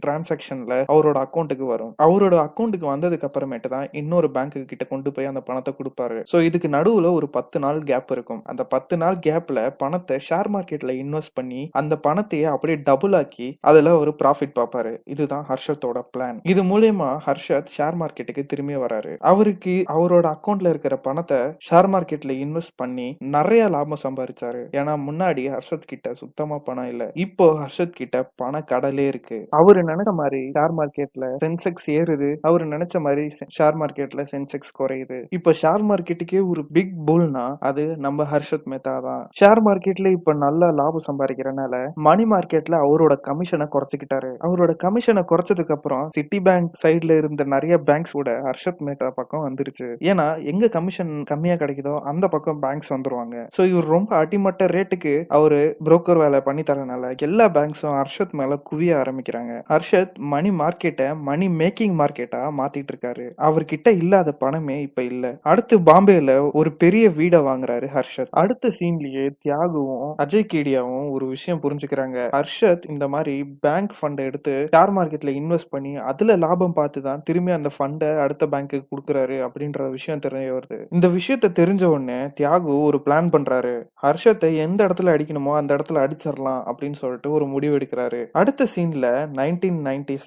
டிரான்சாக்ஷன்ல 0.63 0.93
அவரோட 0.93 1.17
அக்கௌண்ட்டுக்கு 1.25 1.65
வரும். 1.73 1.93
அவரோட 2.05 2.35
அக்கௌண்ட்டுக்கு 2.47 2.87
வந்ததுக்கு 2.93 3.27
அப்புறமேட்டு 3.29 3.69
தான் 3.75 3.87
இன்னொரு 4.01 4.27
பேங்க்கு 4.35 4.61
கிட்ட 4.71 4.83
கொண்டு 4.91 5.09
போய் 5.15 5.29
அந்த 5.31 5.41
பணத்தை 5.49 5.71
கொடுப்பாரு. 5.79 6.19
ஸோ 6.31 6.39
இதுக்கு 6.49 6.69
நடுவுல 6.77 7.11
ஒரு 7.17 7.27
பத்து 7.37 7.57
நாள் 7.65 7.79
கேப் 7.91 8.11
இருக்கும். 8.15 8.41
அந்த 8.51 8.63
பத்து 8.73 8.97
நாள் 9.03 9.17
கேப்ல 9.27 9.59
பணத்தை 9.83 10.17
ஷேர் 10.27 10.49
மார்க்கெட்ல 10.55 10.93
இன்வெஸ்ட் 11.03 11.35
பண்ணி 11.39 11.61
அந்த 11.81 11.93
பணத்தையே 12.07 12.47
அப்படியே 12.55 12.77
டபுள் 12.89 13.15
ஆக்கி 13.21 13.47
அதுல 13.71 13.95
ஒரு 14.01 14.13
ப்ராஃபிட் 14.21 14.57
பார்ப்பாரு. 14.59 14.93
இதுதான் 15.13 15.45
ஹர்ஷத்தோட 15.51 15.99
பிளான் 16.13 16.39
இது 16.53 16.61
மூலியமா 16.71 17.09
ஹர்ஷத் 17.27 17.73
ஷேர் 17.77 17.99
மார்க்கெட்டுக்கு 18.01 18.43
திரும்பி 18.53 18.77
வராரு. 18.85 19.13
அவருக்கு 19.31 19.75
அவரோட 19.95 20.25
அக்கௌண்ட்ல 20.35 20.71
இருக்கிற 20.73 20.95
பணத்தை 21.07 21.39
ஷேர் 21.67 21.89
மார்க்கெட்ல 21.93 22.33
இன்வெஸ்ட் 22.45 22.77
பண்ணி 22.81 23.07
நிறைய 23.37 23.63
லாபம் 23.75 24.03
சம்பாதிச்சாரு 24.05 24.61
ஏன்னா 24.79 24.93
முன்னாடி 25.07 25.43
ஹர்ஷத் 25.55 25.89
கிட்ட 25.91 26.07
சுத்தமா 26.21 26.57
பணம் 26.67 26.89
இல்ல. 26.93 27.03
இப்போ 27.25 27.45
ஹர்ஷத் 27.61 27.99
கிட்ட 27.99 28.17
பண 28.41 28.61
கடலே 28.71 29.05
இருக்கு. 29.11 29.37
அவரு 29.59 29.79
நினைக்கிற 29.89 30.13
மாதிரி 30.21 30.42
ஷேர் 30.55 30.73
மார்க்கெட்ல 30.79 31.25
சென்செக்ஸ் 31.43 31.87
ஏறுது. 31.97 32.29
அவர் 32.49 32.63
நினைச்ச 32.73 33.01
மாதிரி 33.05 33.25
ஷேர் 33.57 33.77
மார்க்கெட்ல 33.81 34.23
சென்செக்ஸ் 34.33 34.73
குறையுது. 34.79 35.19
இப்போ 35.37 35.53
ஷேர் 35.61 35.83
மார்க்கெட்டுக்கே 35.91 36.41
ஒரு 36.51 36.63
பிக் 36.77 36.93
புல்னா 37.07 37.45
அது 37.69 37.85
நம்ம 38.05 38.27
ஹர்ஷத் 38.33 38.67
மேத்தா 38.73 38.95
தான். 39.07 39.23
ஷேர் 39.39 39.61
மார்க்கெட்ல 39.67 40.11
இப்ப 40.17 40.33
நல்ல 40.45 40.71
லாபம் 40.79 41.07
சம்பாதிக்கிறனால 41.09 41.71
மணி 42.07 42.25
மார்க்கெட்ல 42.33 42.75
அவரோட 42.85 43.13
கமிஷனை 43.29 43.67
குறைச்சிக்கிட்டாரு. 43.75 44.31
அவரோட 44.47 44.71
கமிஷனை 44.85 45.23
குறைச்சதுக்கு 45.31 45.75
அப்புறம் 45.77 46.05
சிட்டி 46.17 46.39
பேங்க் 46.39 46.71
சைட்ல 46.83 47.17
இருந்த 47.21 47.43
நிறைய 47.55 47.77
பேங்க்ஸ் 47.89 48.15
கூட 48.19 48.31
ஹர்ஷத் 48.47 48.83
மேத்தா 48.87 49.09
பக்கம் 49.19 49.45
வந்துருச்சு. 49.47 49.87
ஏன்னா 50.11 50.27
எங்க 50.51 50.67
கமிஷன் 50.77 51.13
கம்மியா 51.31 51.55
கிடைக்குதோ 51.55 51.95
அந்த 52.11 52.25
பக்கம் 52.27 52.61
பேங்க்ஸ் 52.65 52.93
வந்துருவாங்க. 52.95 53.37
சோ 53.57 53.61
இவர் 53.71 53.87
ரொம்ப 53.95 54.11
அடிமட்ட 54.21 54.65
ரேட்டுக்கு 54.75 55.13
அவரு 55.37 55.59
புரோக்கர் 55.85 56.21
வேலை 56.23 56.39
பண்ணி 56.41 56.63
தரனால 56.69 57.11
எல்லா 57.27 57.45
பேங்க்ஸும் 57.57 57.95
ஹர்ஷத் 57.99 58.35
மேல 58.39 58.57
குவிய 58.69 58.91
ஆரம்பிக்கிறாங்க. 59.01 59.53
ஹர்ஷத் 59.73 60.15
மணி 60.33 60.51
மார்க்கெட்டை 60.59 61.07
மணி 61.21 61.47
மேக்கிங் 61.59 61.95
மார்க்கெட்டா 61.99 62.41
மாத்திட்டு 62.59 62.91
இருக்காரு 62.93 63.25
அவர்கிட்ட 63.47 63.89
இல்லாத 63.97 64.29
பணமே 64.43 64.77
இப்ப 64.81 65.01
இல்ல. 65.03 65.25
அடுத்து 65.51 65.75
பாம்பேல 65.81 66.31
ஒரு 66.53 66.69
பெரிய 66.75 67.05
வீடை 67.09 67.39
வாங்குறாரு 67.47 67.87
ஹர்ஷத். 67.95 68.31
அடுத்த 68.41 68.71
சீன்லயே 68.79 69.25
தியாகுவும் 69.45 70.11
அஜய் 70.23 70.49
கேடியாவும் 70.53 71.07
ஒரு 71.09 71.25
விஷயம் 71.27 71.61
புரிஞ்சுக்கிறாங்க. 71.63 72.17
ஹர்ஷத் 72.33 72.85
இந்த 72.89 73.07
மாதிரி 73.07 73.35
பேங்க் 73.61 73.93
ஃபண்டை 73.99 74.23
எடுத்து 74.23 74.53
ஷேர் 74.75 74.93
மார்க்கெட்ல 74.97 75.33
இன்வெஸ்ட் 75.39 75.71
பண்ணி 75.71 75.93
அதுல 76.11 76.35
லாபம் 76.37 76.73
பார்த்து 76.73 77.01
தான் 77.01 77.23
திரும்பி 77.23 77.51
அந்த 77.51 77.69
ஃபண்டை 77.77 78.11
அடுத்த 78.17 78.47
பேங்க்கு 78.47 78.79
கொடுக்குறாரு 78.89 79.37
அப்படின்ற 79.45 79.89
விஷயம் 79.89 80.23
தெரிய 80.25 80.53
வருது. 80.53 80.79
இந்த 80.91 81.07
விஷயத்த 81.17 81.51
தெரிஞ்ச 81.59 81.83
உடனே 81.93 82.19
தியாகு 82.39 82.73
ஒரு 82.83 82.99
பிளான் 83.05 83.31
பண்றாரு. 83.35 83.75
ஹர்ஷத்தை 84.03 84.49
எந்த 84.57 84.79
இடத்துல 84.87 85.13
அடிக்கணுமோ 85.15 85.53
அந்த 85.53 85.71
இடத்துல 85.75 86.01
அடிச்சிடலாம் 86.05 86.61
அப்படின்னு 86.69 86.99
சொல்லிட்டு 87.01 87.31
ஒரு 87.31 87.45
முடிவு 87.47 87.77
எடுக்கிறாரு. 87.77 88.21
அடுத்த 88.33 88.67
சீன்ல 88.75 89.07
நைன்டீன் 89.39 89.79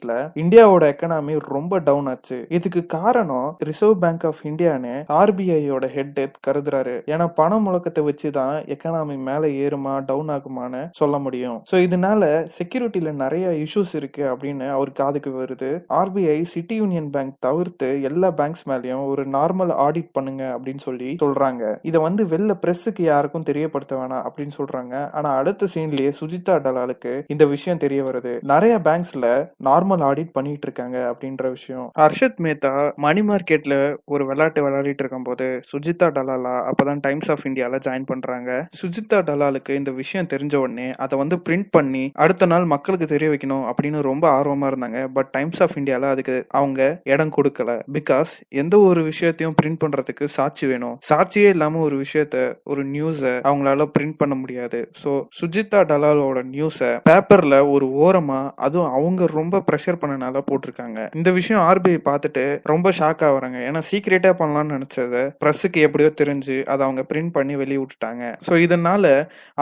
கிரைசிஸ்ல 0.04 0.30
இந்தியாவோட 0.34 0.92
எக்கனாமி 0.92 1.38
ரொம்ப 1.40 1.78
டவுன் 1.78 2.06
ஆச்சு. 2.06 2.46
இதுக்கு 2.48 2.86
காரணம் 2.86 3.56
ரிசர்வ் 3.58 3.98
பேங்க் 4.00 4.26
ஆஃப் 4.26 4.38
இந்தியான்னு 4.42 5.04
ஆர்பிஐயோட 5.08 5.86
ஹெட் 5.86 6.36
கருதுறாரு. 6.46 7.02
ஏன்னா 7.06 7.32
பண 7.34 7.58
முழக்கத்தை 7.58 7.98
வச்சுதான் 7.98 8.76
எக்கனாமி 8.76 9.16
மேல 9.16 9.40
ஏறுமா 9.40 10.04
டவுன் 10.04 10.28
ஆகுமான்னு 10.28 10.88
சொல்ல 10.90 11.18
முடியும். 11.18 11.62
சோ 11.70 11.74
இதனால 11.74 12.48
செக்யூரிட்டில 12.58 13.12
நிறைய 13.12 13.48
இஷ்யூஸ் 13.48 13.94
இருக்கு 13.94 14.24
அப்படின்னு 14.24 14.70
அவர் 14.70 14.92
காதுக்கு 14.92 15.30
வருது. 15.30 15.82
ஆர்பிஐ 15.88 16.42
சிட்டி 16.42 16.74
யூனியன் 16.74 17.10
பேங்க் 17.10 17.34
தவிர்த்து 17.38 18.02
எல்லா 18.02 18.30
பேங்க்ஸ் 18.30 18.68
மேலயும் 18.68 19.06
ஒரு 19.06 19.28
நார்மல் 19.28 19.74
ஆடிட் 19.86 20.08
பண்ணுங்க 20.12 20.58
அப்படின்னு 20.60 20.78
சொல்லி 20.78 21.16
சொல்றாங்க. 21.22 21.76
இதை 21.82 22.00
வந்து 22.00 22.24
வெளில 22.24 22.54
பிரஸுக்கு 22.66 23.02
யாருக்கும் 23.02 23.42
தெரியப்படுத்த 23.42 23.96
வேணாம் 23.96 24.22
அப்படின்னு 24.26 24.50
சொல்றாங்க. 24.58 25.12
ஆனா 25.12 25.30
அடுத்த 25.36 25.66
சீன்லயே 25.74 26.12
சுஜிதா 26.20 26.50
டலாலுக்கு 26.50 27.24
இந்த 27.26 27.44
விஷயம் 27.44 27.78
தெரிய 27.78 28.02
வருது. 28.02 28.38
நிறைய 28.42 28.78
பேங்க்ஸ்ல 28.84 29.48
நார்மல் 29.64 29.85
ஆடிட் 29.94 30.32
பண்ணிட்டு 30.32 30.60
இருக்காங்க 30.62 30.98
அப்படின்ற 31.10 31.48
விஷயம். 31.48 31.92
ஹர்ஷத் 31.98 32.40
மேத்தா 32.42 32.94
மணி 32.94 33.20
மார்க்கெட்ல 33.20 33.96
ஒரு 34.04 34.26
விளையாட்டு 34.26 34.70
விளையாடிட்டு 34.70 35.04
இருக்கும் 35.04 35.22
போது 35.22 35.60
சுஜிதா 35.72 36.04
டலாலா 36.04 36.70
அப்பதான் 36.70 36.98
டைம்ஸ் 37.00 37.30
ஆஃப் 37.30 37.44
இந்தியால 37.44 37.80
ஜாயின் 37.86 38.06
பண்றாங்க. 38.06 38.68
சுஜிதா 38.82 39.14
டலாலுக்கு 39.14 39.70
இந்த 39.70 39.90
விஷயம் 39.90 40.26
தெரிஞ்ச 40.26 40.56
உடனே 40.56 40.90
அதை 40.90 41.18
வந்து 41.18 41.36
பிரிண்ட் 41.48 41.66
பண்ணி 41.70 42.10
அடுத்த 42.14 42.46
நாள் 42.46 42.64
மக்களுக்கு 42.64 43.06
தெரிய 43.06 43.30
வைக்கணும் 43.30 43.72
அப்படின்னு 43.72 44.02
ரொம்ப 44.02 44.42
ஆர்வமா 44.42 44.72
இருந்தாங்க. 44.72 45.08
பட் 45.12 45.26
டைம்ஸ் 45.26 45.62
ஆஃப் 45.62 45.76
இந்தியால 45.76 46.02
அதுக்கு 46.02 46.46
அவங்க 46.48 47.00
இடம் 47.04 47.32
கொடுக்கல. 47.36 47.80
பிகாஸ் 47.92 48.26
எந்த 48.48 48.80
ஒரு 48.80 49.02
விஷயத்தையும் 49.02 49.54
பிரிண்ட் 49.62 49.78
பண்றதுக்கு 49.84 50.24
சாட்சி 50.24 50.66
வேணும். 50.66 50.98
சாட்சியே 51.08 51.48
இல்லாம 51.48 51.78
ஒரு 51.78 51.96
விஷயத்த 51.96 52.58
ஒரு 52.64 52.86
நியூஸ 52.86 53.22
அவங்களால 53.22 53.90
பிரிண்ட் 53.98 54.14
பண்ண 54.16 54.34
முடியாது. 54.34 54.90
சோ 55.04 55.24
சுஜிதா 55.40 55.80
டலாலோட 55.90 56.42
நியூஸ 56.54 57.00
பேப்பர்ல 57.10 57.70
ஒரு 57.70 57.86
ஓரமா 57.86 58.50
அதுவும் 58.54 58.92
அவங்க 58.92 59.26
ரொம்ப 59.26 59.62
ப்ரெஷர் 59.76 60.00
பண்ணனால 60.02 60.44
போட்டிருக்காங்க. 60.50 61.00
இந்த 61.20 61.30
விஷயம் 61.38 61.62
ஆர்பிஐ 61.68 61.98
பார்த்துட்டு 62.10 62.44
ரொம்ப 62.72 62.90
ஷாக் 62.98 63.22
ஆகுறாங்க 63.28 63.58
ஏன்னா 63.68 63.80
சீக்கிரட்டா 63.90 64.30
பண்ணலாம்னு 64.40 64.74
நினைச்சத 64.76 65.24
ப்ரெஸ்ஸுக்கு 65.42 65.80
எப்படியோ 65.86 66.10
தெரிஞ்சு 66.20 66.56
அதை 66.72 66.82
அவங்க 66.86 67.02
பிரிண்ட் 67.10 67.32
பண்ணி 67.36 67.54
வெளியே 67.62 67.80
விட்டுட்டாங்க. 67.80 68.24
ஸோ 68.48 68.54
இதனால 68.66 69.04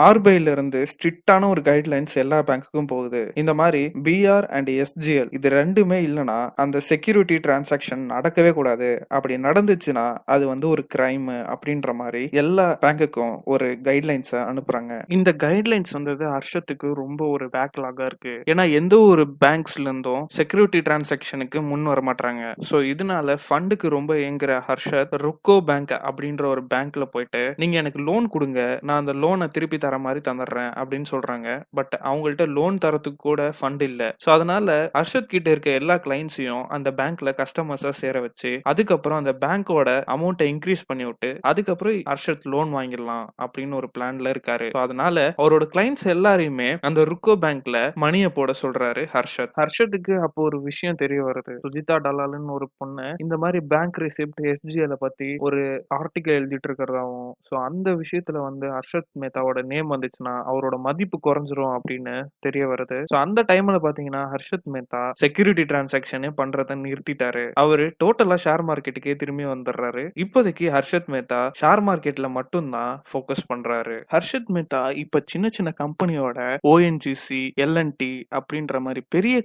ஆர்பிஐல 0.07 0.51
இருந்து 0.55 0.79
ஸ்ட்ரிக்டான 0.91 1.49
ஒரு 1.53 1.61
கைட்லைன்ஸ் 1.69 2.15
எல்லா 2.23 2.39
பேங்க்குக்கும் 2.49 2.89
போகுது. 2.93 3.21
இந்த 3.41 3.53
மாதிரி 3.61 3.81
பிஆர் 4.07 4.47
அண்ட் 4.57 4.69
எஸ்ஜிஎல் 4.83 5.31
இது 5.37 5.49
ரெண்டுமே 5.59 5.99
இல்லைன்னா 6.07 6.37
அந்த 6.63 6.77
செக்யூரிட்டி 6.89 7.37
டிரான்சாக்ஷன் 7.47 8.03
நடக்கவே 8.13 8.53
கூடாது. 8.59 8.89
அப்படி 9.15 9.35
நடந்துச்சுன்னா 9.47 10.05
அது 10.35 10.43
வந்து 10.53 10.67
ஒரு 10.73 10.85
கிரைம் 10.95 11.29
அப்படின்ற 11.53 11.93
மாதிரி 12.01 12.23
எல்லா 12.43 12.67
பேங்குக்கும் 12.85 13.35
ஒரு 13.55 13.67
கைட்லைன்ஸை 13.89 14.41
அனுப்புறாங்க. 14.51 14.93
இந்த 15.17 15.29
கைட்லைன்ஸ் 15.45 15.95
வந்தது 15.97 16.25
ஹர்ஷத்துக்கு 16.35 16.87
ரொம்ப 17.03 17.21
ஒரு 17.35 17.47
பேக்லாகா 17.57 18.05
இருக்கு. 18.11 18.35
ஏன்னா 18.53 18.65
எந்த 18.79 18.95
ஒரு 19.11 19.25
பேங்க்ஸ்ல 19.45 19.87
இருந்து 19.89 20.04
இருந்தும் 20.05 20.25
செக்யூரிட்டி 20.37 20.79
டிரான்சாக்ஷனுக்கு 20.87 21.59
முன் 21.69 21.87
வர 21.91 21.99
மாட்டாங்க 22.07 22.41
ஸோ 22.69 22.75
இதனால 22.91 23.37
ஃபண்டுக்கு 23.45 23.87
ரொம்ப 23.95 24.11
ஏங்குற 24.27 24.51
ஹர்ஷத் 24.67 25.13
ருக்கோ 25.25 25.55
பேங்க் 25.69 25.93
அப்படின்ற 26.07 26.43
ஒரு 26.53 26.61
பேங்க்ல 26.73 27.05
போயிட்டு 27.13 27.41
நீங்க 27.61 27.75
எனக்கு 27.81 27.99
லோன் 28.09 28.25
கொடுங்க. 28.33 28.59
நான் 28.87 29.01
அந்த 29.01 29.13
லோனை 29.23 29.47
திருப்பி 29.55 29.77
தர 29.77 29.95
மாதிரி 30.05 30.21
தந்துடுறேன் 30.27 30.71
அப்படின்னு 30.79 31.07
சொல்றாங்க. 31.13 31.47
பட் 31.77 31.93
அவங்கள்ட்ட 32.09 32.45
லோன் 32.57 32.77
தரத்துக்கு 32.85 33.21
கூட 33.27 33.41
ஃபண்ட் 33.57 33.83
இல்ல. 33.89 34.01
ஸோ 34.23 34.29
அதனால 34.35 34.69
ஹர்ஷத் 34.97 35.31
கிட்ட 35.33 35.49
இருக்க 35.49 35.69
எல்லா 35.81 35.95
கிளைண்ட்ஸையும் 36.05 36.65
அந்த 36.75 36.89
பேங்க்ல 36.99 37.31
கஸ்டமர்ஸா 37.41 37.91
சேர 38.01 38.15
வச்சு 38.25 38.51
அதுக்கப்புறம் 38.71 39.21
அந்த 39.21 39.33
பேங்க்கோட 39.43 39.89
அமௌண்ட்டை 40.15 40.47
இன்க்ரீஸ் 40.53 40.87
பண்ணி 40.89 41.05
விட்டு 41.05 41.31
அதுக்கப்புறம் 41.51 41.99
ஹர்ஷத் 42.11 42.47
லோன் 42.53 42.71
வாங்கிடலாம் 42.77 43.25
அப்படின்னு 43.45 43.79
ஒரு 43.81 43.89
பிளான்ல 43.95 44.33
இருக்காரு. 44.35 44.69
அதனால 44.85 45.11
அவரோட 45.41 45.65
கிளைண்ட்ஸ் 45.73 46.07
எல்லாரையுமே 46.15 46.69
அந்த 46.89 47.01
ருக்கோ 47.11 47.35
பேங்க்ல 47.45 47.77
மணியை 48.03 48.29
போட 48.37 48.51
சொல்றாரு 48.63 49.03
ஹர்ஷத். 49.15 49.53
ஹர்ஷத் 49.61 49.94
ஹர்ஷத்துக்கு 49.97 50.15
அப்போ 50.25 50.39
ஒரு 50.41 50.57
விஷயம் 50.61 50.99
தெரிய 51.01 51.19
வருது. 51.23 51.53
சுஜிதா 51.63 51.95
டலாலுன்னு 52.05 52.55
ஒரு 52.57 52.67
பொண்ணு 52.77 53.05
இந்த 53.23 53.35
மாதிரி 53.37 53.59
பேங்க் 53.71 53.97
ரிசிப்ட் 54.03 54.41
எஸ்ஜிஎல 54.51 54.95
பத்தி 54.99 55.29
ஒரு 55.39 55.61
ஆர்டிகல் 55.97 56.37
எழுதிட்டு 56.39 56.67
இருக்கிறதாவும் 56.69 57.29
ஸோ 57.47 57.53
அந்த 57.67 57.87
விஷயத்துல 58.01 58.37
வந்து 58.47 58.65
ஹர்ஷத் 58.75 59.09
மேத்தாவோட 59.21 59.61
நேம் 59.71 59.93
வந்துச்சுன்னா 59.93 60.33
அவரோட 60.51 60.77
மதிப்பு 60.87 61.19
குறைஞ்சிரும் 61.27 61.73
அப்படின்னு 61.77 62.15
தெரிய 62.39 62.63
வருது. 62.67 62.99
ஸோ 63.11 63.17
அந்த 63.17 63.39
டைம்ல 63.51 63.79
பாத்தீங்கன்னா 63.85 64.23
ஹர்ஷத் 64.33 64.67
மேத்தா 64.75 65.01
செக்யூரிட்டி 65.23 65.65
டிரான்சாக்ஷனே 65.71 66.31
பண்றதை 66.41 66.77
நிறுத்திட்டாரு. 66.83 67.45
அவரு 67.63 67.85
டோட்டலா 68.03 68.37
ஷேர் 68.45 68.65
மார்க்கெட்டுக்கே 68.69 69.15
திரும்பி 69.15 69.45
வந்துடுறாரு. 69.45 70.05
இப்போதைக்கு 70.25 70.67
ஹர்ஷத் 70.75 71.11
மேத்தா 71.15 71.41
ஷேர் 71.61 71.83
மார்க்கெட்ல 71.87 72.29
மட்டும்தான் 72.31 72.93
ஃபோக்கஸ் 73.09 73.45
பண்றாரு. 73.53 73.97
ஹர்ஷத் 74.15 74.51
மேத்தா 74.55 74.83
இப்ப 75.03 75.23
சின்ன 75.25 75.45
சின்ன 75.49 75.69
கம்பெனியோட 75.81 76.39
ஓஎன்ஜிசி 76.67 77.43
எல்என்டி 77.65 78.13
அப்படின்ற 78.37 78.75
மாதிரி 78.85 79.01
பெரிய 79.15 79.35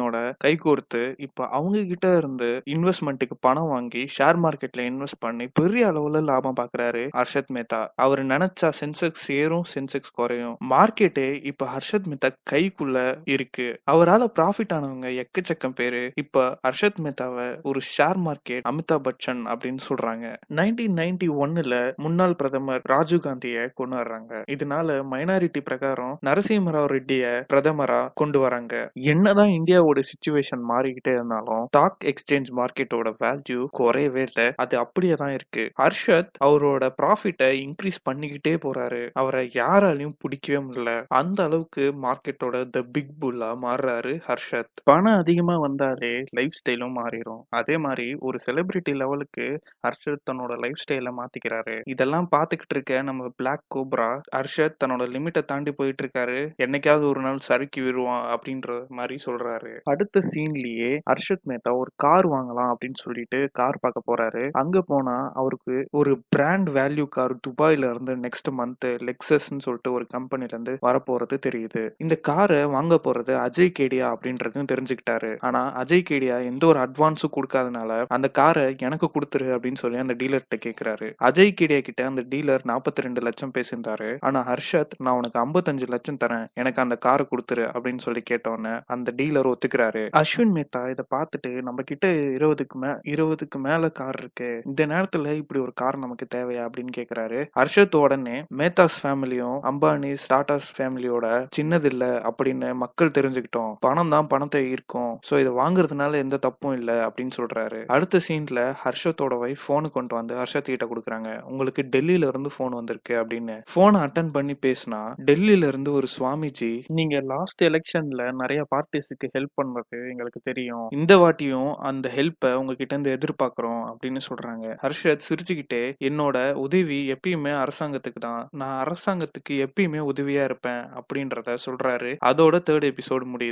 கம்பெனியோட 0.00 0.34
கைகோர்த்து 0.44 1.14
இப்ப 1.16 1.46
அவங்க 1.46 1.84
கிட்ட 1.84 2.16
இருந்து 2.16 2.62
இன்வெஸ்ட்மெண்ட்டுக்கு 2.70 3.36
பணம் 3.40 3.68
வாங்கி 3.68 4.04
ஷேர் 4.18 4.38
மார்க்கெட்ல 4.42 4.80
இன்வெஸ்ட் 4.80 5.18
பண்ணி 5.18 5.46
பெரிய 5.52 5.86
அளவுல 5.86 6.22
லாபம் 6.22 6.54
பாக்குறாரு 6.60 7.08
ஹர்ஷத் 7.16 7.50
மேத்தா. 7.52 7.88
அவர் 7.94 8.26
நினைச்சா 8.26 8.72
சென்செக்ஸ் 8.80 9.28
ஏறும் 9.28 9.64
சென்செக்ஸ் 9.74 10.14
குறையும். 10.14 10.56
மார்க்கெட்டே 10.70 11.44
இப்ப 11.44 11.66
ஹர்ஷத் 11.66 12.08
மேத்தா 12.08 12.30
கைக்குள்ள 12.50 13.18
இருக்கு. 13.24 13.80
அவரால 13.90 14.26
ப்ராஃபிட் 14.40 14.72
ஆனவங்க 14.74 15.24
எக்கச்சக்கம் 15.24 15.74
பேரு. 15.74 16.12
இப்ப 16.14 16.58
ஹர்ஷத் 16.68 17.00
மேத்தாவை 17.02 17.62
ஒரு 17.62 17.80
ஷேர் 17.98 18.18
மார்க்கெட் 18.26 18.60
அமிதாப் 18.70 19.04
பச்சன் 19.08 19.42
அப்படின்னு 19.52 19.82
சொல்றாங்க. 19.88 20.36
நைன்டீன் 20.54 20.96
நைன்டி 21.00 21.28
ஒன்னுல 21.42 21.94
முன்னாள் 21.96 22.36
பிரதமர் 22.36 22.80
ராஜீவ் 22.84 23.20
காந்திய 23.20 23.70
கொண்டு 23.74 23.96
வர்றாங்க 23.96 24.42
இதனால 24.50 24.88
மைனாரிட்டி 25.10 25.60
பிரகாரம் 25.64 26.18
நரசிம்மராவ் 26.26 26.90
ரெட்டிய 26.96 27.44
பிரதமரா 27.52 28.10
கொண்டு 28.14 28.38
வராங்க. 28.40 28.90
என்னதான் 28.94 29.48
இந்தியாவோட 29.48 29.89
ஒரு 29.90 30.02
சுச்சுவேஷன் 30.10 30.64
மாறிக்கிட்டே 30.70 31.12
இருந்தாலும் 31.18 31.64
ஸ்டாக் 31.66 32.00
எக்ஸ்சேஞ்ச் 32.04 32.50
மார்க்கெட்டோட 32.58 33.08
வேல்யூ 33.22 33.60
குறையவே 33.78 34.22
இல்லை. 34.28 34.46
அது 34.56 34.74
அப்படியே 34.78 35.14
தான் 35.22 35.32
இருக்கு. 35.32 35.64
ஹர்ஷத் 35.80 36.34
அவரோட 36.44 36.84
ப்ராஃபிட்டை 37.00 37.48
இன்க்ரீஸ் 37.64 38.00
பண்ணிக்கிட்டே 38.08 38.54
போறாரு. 38.64 39.02
அவரை 39.14 39.44
யாராலையும் 39.54 40.14
பிடிக்கவே 40.18 40.58
முடியல. 40.66 40.90
அந்த 41.18 41.38
அளவுக்கு 41.44 41.84
மார்க்கெட்டோட 42.04 42.56
த 42.70 42.82
பிக் 42.94 43.14
புல்லா 43.20 43.50
மாறுறாரு 43.64 44.12
ஹர்ஷத். 44.28 44.72
பணம் 44.84 45.18
அதிகமா 45.22 45.56
வந்தாலே 45.66 46.12
லைஃப் 46.38 46.56
ஸ்டைலும் 46.60 46.96
மாறிடும் 46.98 47.42
அதே 47.60 47.76
மாதிரி 47.86 48.08
ஒரு 48.20 48.38
செலிபிரிட்டி 48.46 48.94
லெவலுக்கு 48.94 49.46
ஹர்ஷத் 49.86 50.24
தன்னோட 50.30 50.52
லைஃப் 50.64 50.82
ஸ்டைல 50.84 51.10
மாத்திக்கிறாரு. 51.18 51.76
இதெல்லாம் 51.86 52.28
பார்த்துக்கிட்டு 52.36 52.74
இருக்க 52.74 53.02
நம்ம 53.02 53.28
பிளாக் 53.36 53.64
கோப்ரா 53.74 54.10
ஹர்ஷத் 54.36 54.78
தன்னோட 54.84 55.04
லிமிட்டை 55.14 55.42
தாண்டி 55.44 55.72
போயிட்டு 55.72 56.04
இருக்காரு. 56.04 56.38
என்னைக்காவது 56.64 57.06
ஒரு 57.12 57.20
நாள் 57.20 57.46
சறுக்கி 57.48 57.80
விடுவான் 57.86 58.24
அப்படின்ற 58.34 58.68
மாதிரி 58.98 59.16
சொல்றாரு. 59.26 59.69
அடுத்த 59.84 60.20
சீன்லயே 60.34 60.92
ஹர்ஷத் 61.10 61.46
மேத்தா 61.48 61.72
ஒரு 61.72 61.90
கார் 61.96 62.28
வாங்கலாம் 62.28 62.72
அப்படின்னு 62.72 63.00
சொல்லிட்டு 63.04 63.48
கார் 63.52 63.78
பார்க்க 63.80 64.08
போறாரு. 64.10 64.50
அங்க 64.52 64.80
போனா 64.80 65.30
அவருக்கு 65.34 65.88
ஒரு 65.90 66.20
பிராண்ட் 66.28 66.68
வேல்யூ 66.68 67.06
கார் 67.08 67.34
துபாயில 67.34 67.90
இருந்து 67.90 68.16
நெக்ஸ்ட் 68.16 68.50
மந்த் 68.58 68.86
லெக்ஸஸ்ன்னு 69.08 69.64
சொல்லிட்டு 69.66 69.92
ஒரு 69.92 70.06
கம்பெனில 70.06 70.48
இருந்து 70.50 70.78
வரப்போறது 70.86 71.38
தெரியுது. 71.46 71.90
இந்த 71.98 72.14
காரை 72.14 72.66
வாங்க 72.66 73.00
போறது 73.04 73.34
அஜய் 73.46 73.72
கேடியா 73.78 74.06
அப்படின்றதும் 74.14 74.68
தெரிஞ்சுக்கிட்டாரு. 74.72 75.36
ஆனா 75.40 75.82
அஜய் 75.82 76.04
கேடியா 76.10 76.44
எந்த 76.44 76.66
ஒரு 76.66 76.80
அட்வான்ஸும் 76.80 77.34
கொடுக்காதனால 77.36 78.04
அந்த 78.08 78.28
காரை 78.28 78.74
எனக்கு 78.78 79.10
கொடுத்துரு 79.14 79.48
அப்படின்னு 79.56 79.74
சொல்லி 79.74 79.98
அந்த 79.98 80.14
டீலர்கிட்ட 80.14 80.58
கேக்குறாரு. 80.66 81.08
அஜய் 81.22 81.54
கேடியா 81.60 81.80
கிட்ட 81.80 82.06
அந்த 82.06 82.24
டீலர் 82.30 82.64
நாற்பத்தி 82.68 83.04
ரெண்டு 83.06 83.20
லட்சம் 83.20 83.52
பேசியிருந்தாரு. 83.58 84.16
ஆனா 84.20 84.40
ஹர்ஷத் 84.46 84.96
நான் 84.98 85.20
உனக்கு 85.20 85.38
ஐம்பத்தஞ்சு 85.46 85.88
லட்சம் 85.88 86.16
தரேன். 86.24 86.46
எனக்கு 86.54 86.82
அந்த 86.82 86.96
காரை 86.96 87.26
கொடுத்துரு 87.26 87.64
அப்படின்னு 87.76 87.98
சொல்லி 87.98 88.22
கேட்டோன்னே 88.30 88.80
அந்த 88.86 89.12
டீலர் 89.16 89.48
ஒத்துக்கிறாரு. 89.60 90.02
அஸ்வின் 90.16 90.52
மேத்தா 90.54 90.90
இதை 90.90 91.04
பார்த்துட்டு 91.14 91.62
நம்ம 91.62 91.82
கிட்ட 91.82 92.08
இருபதுக்கு 92.08 92.76
மே 92.76 92.88
இருபதுக்கு 92.88 93.58
மேல 93.58 93.88
கார் 93.88 94.16
இருக்கு. 94.18 94.62
இந்த 94.64 94.86
நேரத்துல 94.86 95.32
இப்படி 95.32 95.60
ஒரு 95.60 95.72
கார் 95.74 95.98
நமக்கு 95.98 96.26
தேவையா 96.34 96.62
அப்படின்னு 96.66 96.92
கேக்குறாரு. 96.96 97.46
ஹர்ஷத் 97.58 97.96
உடனே 97.96 98.44
மேத்தாஸ் 98.56 98.98
ஃபேமிலியும் 99.02 99.58
அம்பானிஸ் 99.70 100.26
டாடாஸ் 100.32 100.70
ஃபேமிலியோட 100.78 101.46
சின்னது 101.56 101.84
இல்ல 101.84 102.06
அப்படின்னு 102.30 102.74
மக்கள் 102.74 103.14
தெரிஞ்சுக்கிட்டோம். 103.18 103.72
பணம் 103.80 104.08
தான் 104.08 104.26
பணத்தை 104.26 104.70
ஈர்க்கும். 104.70 105.18
சோ 105.30 105.40
இதை 105.40 105.52
வாங்குறதுனால 105.52 106.14
எந்த 106.14 106.36
தப்பும் 106.36 106.76
இல்ல 106.76 107.06
அப்படின்னு 107.06 107.30
சொல்றாரு. 107.36 107.84
அடுத்த 107.86 108.20
சீன்ல 108.28 108.74
ஹர்ஷத்தோட 108.84 109.34
வைஃப் 109.44 109.66
போனு 109.68 109.90
கொண்டு 109.90 110.14
வந்து 110.14 110.34
ஹர்ஷத் 110.34 110.70
கிட்ட 110.70 110.86
கொடுக்குறாங்க. 110.86 111.42
உங்களுக்கு 111.42 111.88
டெல்லியில 111.96 112.26
இருந்து 112.26 112.50
போன் 112.56 112.72
வந்திருக்கு 112.72 113.14
அப்படின்னு. 113.24 113.60
போனை 113.74 114.00
அட்டன் 114.00 114.32
பண்ணி 114.32 114.56
பேசினா 114.66 115.00
டெல்லியில 115.26 115.66
இருந்து 115.66 115.92
ஒரு 115.92 116.06
சுவாமிஜி 116.18 116.82
நீங்க 116.92 117.20
லாஸ்ட் 117.20 117.62
எலெக்ஷன்ல 117.62 118.32
நிறைய 118.32 118.66
பார்ட்டிஸுக்கு 118.74 119.28
ஹெல்ப் 119.38 119.49
பண்றது 119.56 120.10
எங்களுக்கு 120.10 120.40
தெரியும். 120.44 120.88
இந்த 120.90 121.16
வாட்டியும் 121.16 121.74
அந்த 121.74 122.08
ஹெல்ப்பை 122.08 122.54
உங்ககிட்ட 122.54 122.96
இருந்து 122.96 123.18
எதிர்பார்க்கிறோம் 123.18 123.92
அப்படின்னு 123.92 124.20
சொல்றாங்க. 124.28 124.76
ஹர்ஷத் 124.82 125.26
சிரிச்சுக்கிட்டே 125.28 125.94
என்னோட 126.04 126.54
உதவி 126.54 127.12
எப்பயுமே 127.12 127.66
அரசாங்கத்துக்கு 127.66 128.20
தான். 128.20 128.48
நான் 128.50 128.86
அரசாங்கத்துக்கு 128.86 129.66
எப்பயுமே 129.66 130.10
உதவியா 130.10 130.44
இருப்பேன் 130.44 130.86
அப்படின்றத 130.92 131.56
சொல்றாரு. 131.70 132.16
அதோட 132.24 132.58
தேர்ட் 132.70 132.90
எபிசோடு 132.90 133.24
முடியுது. 133.24 133.48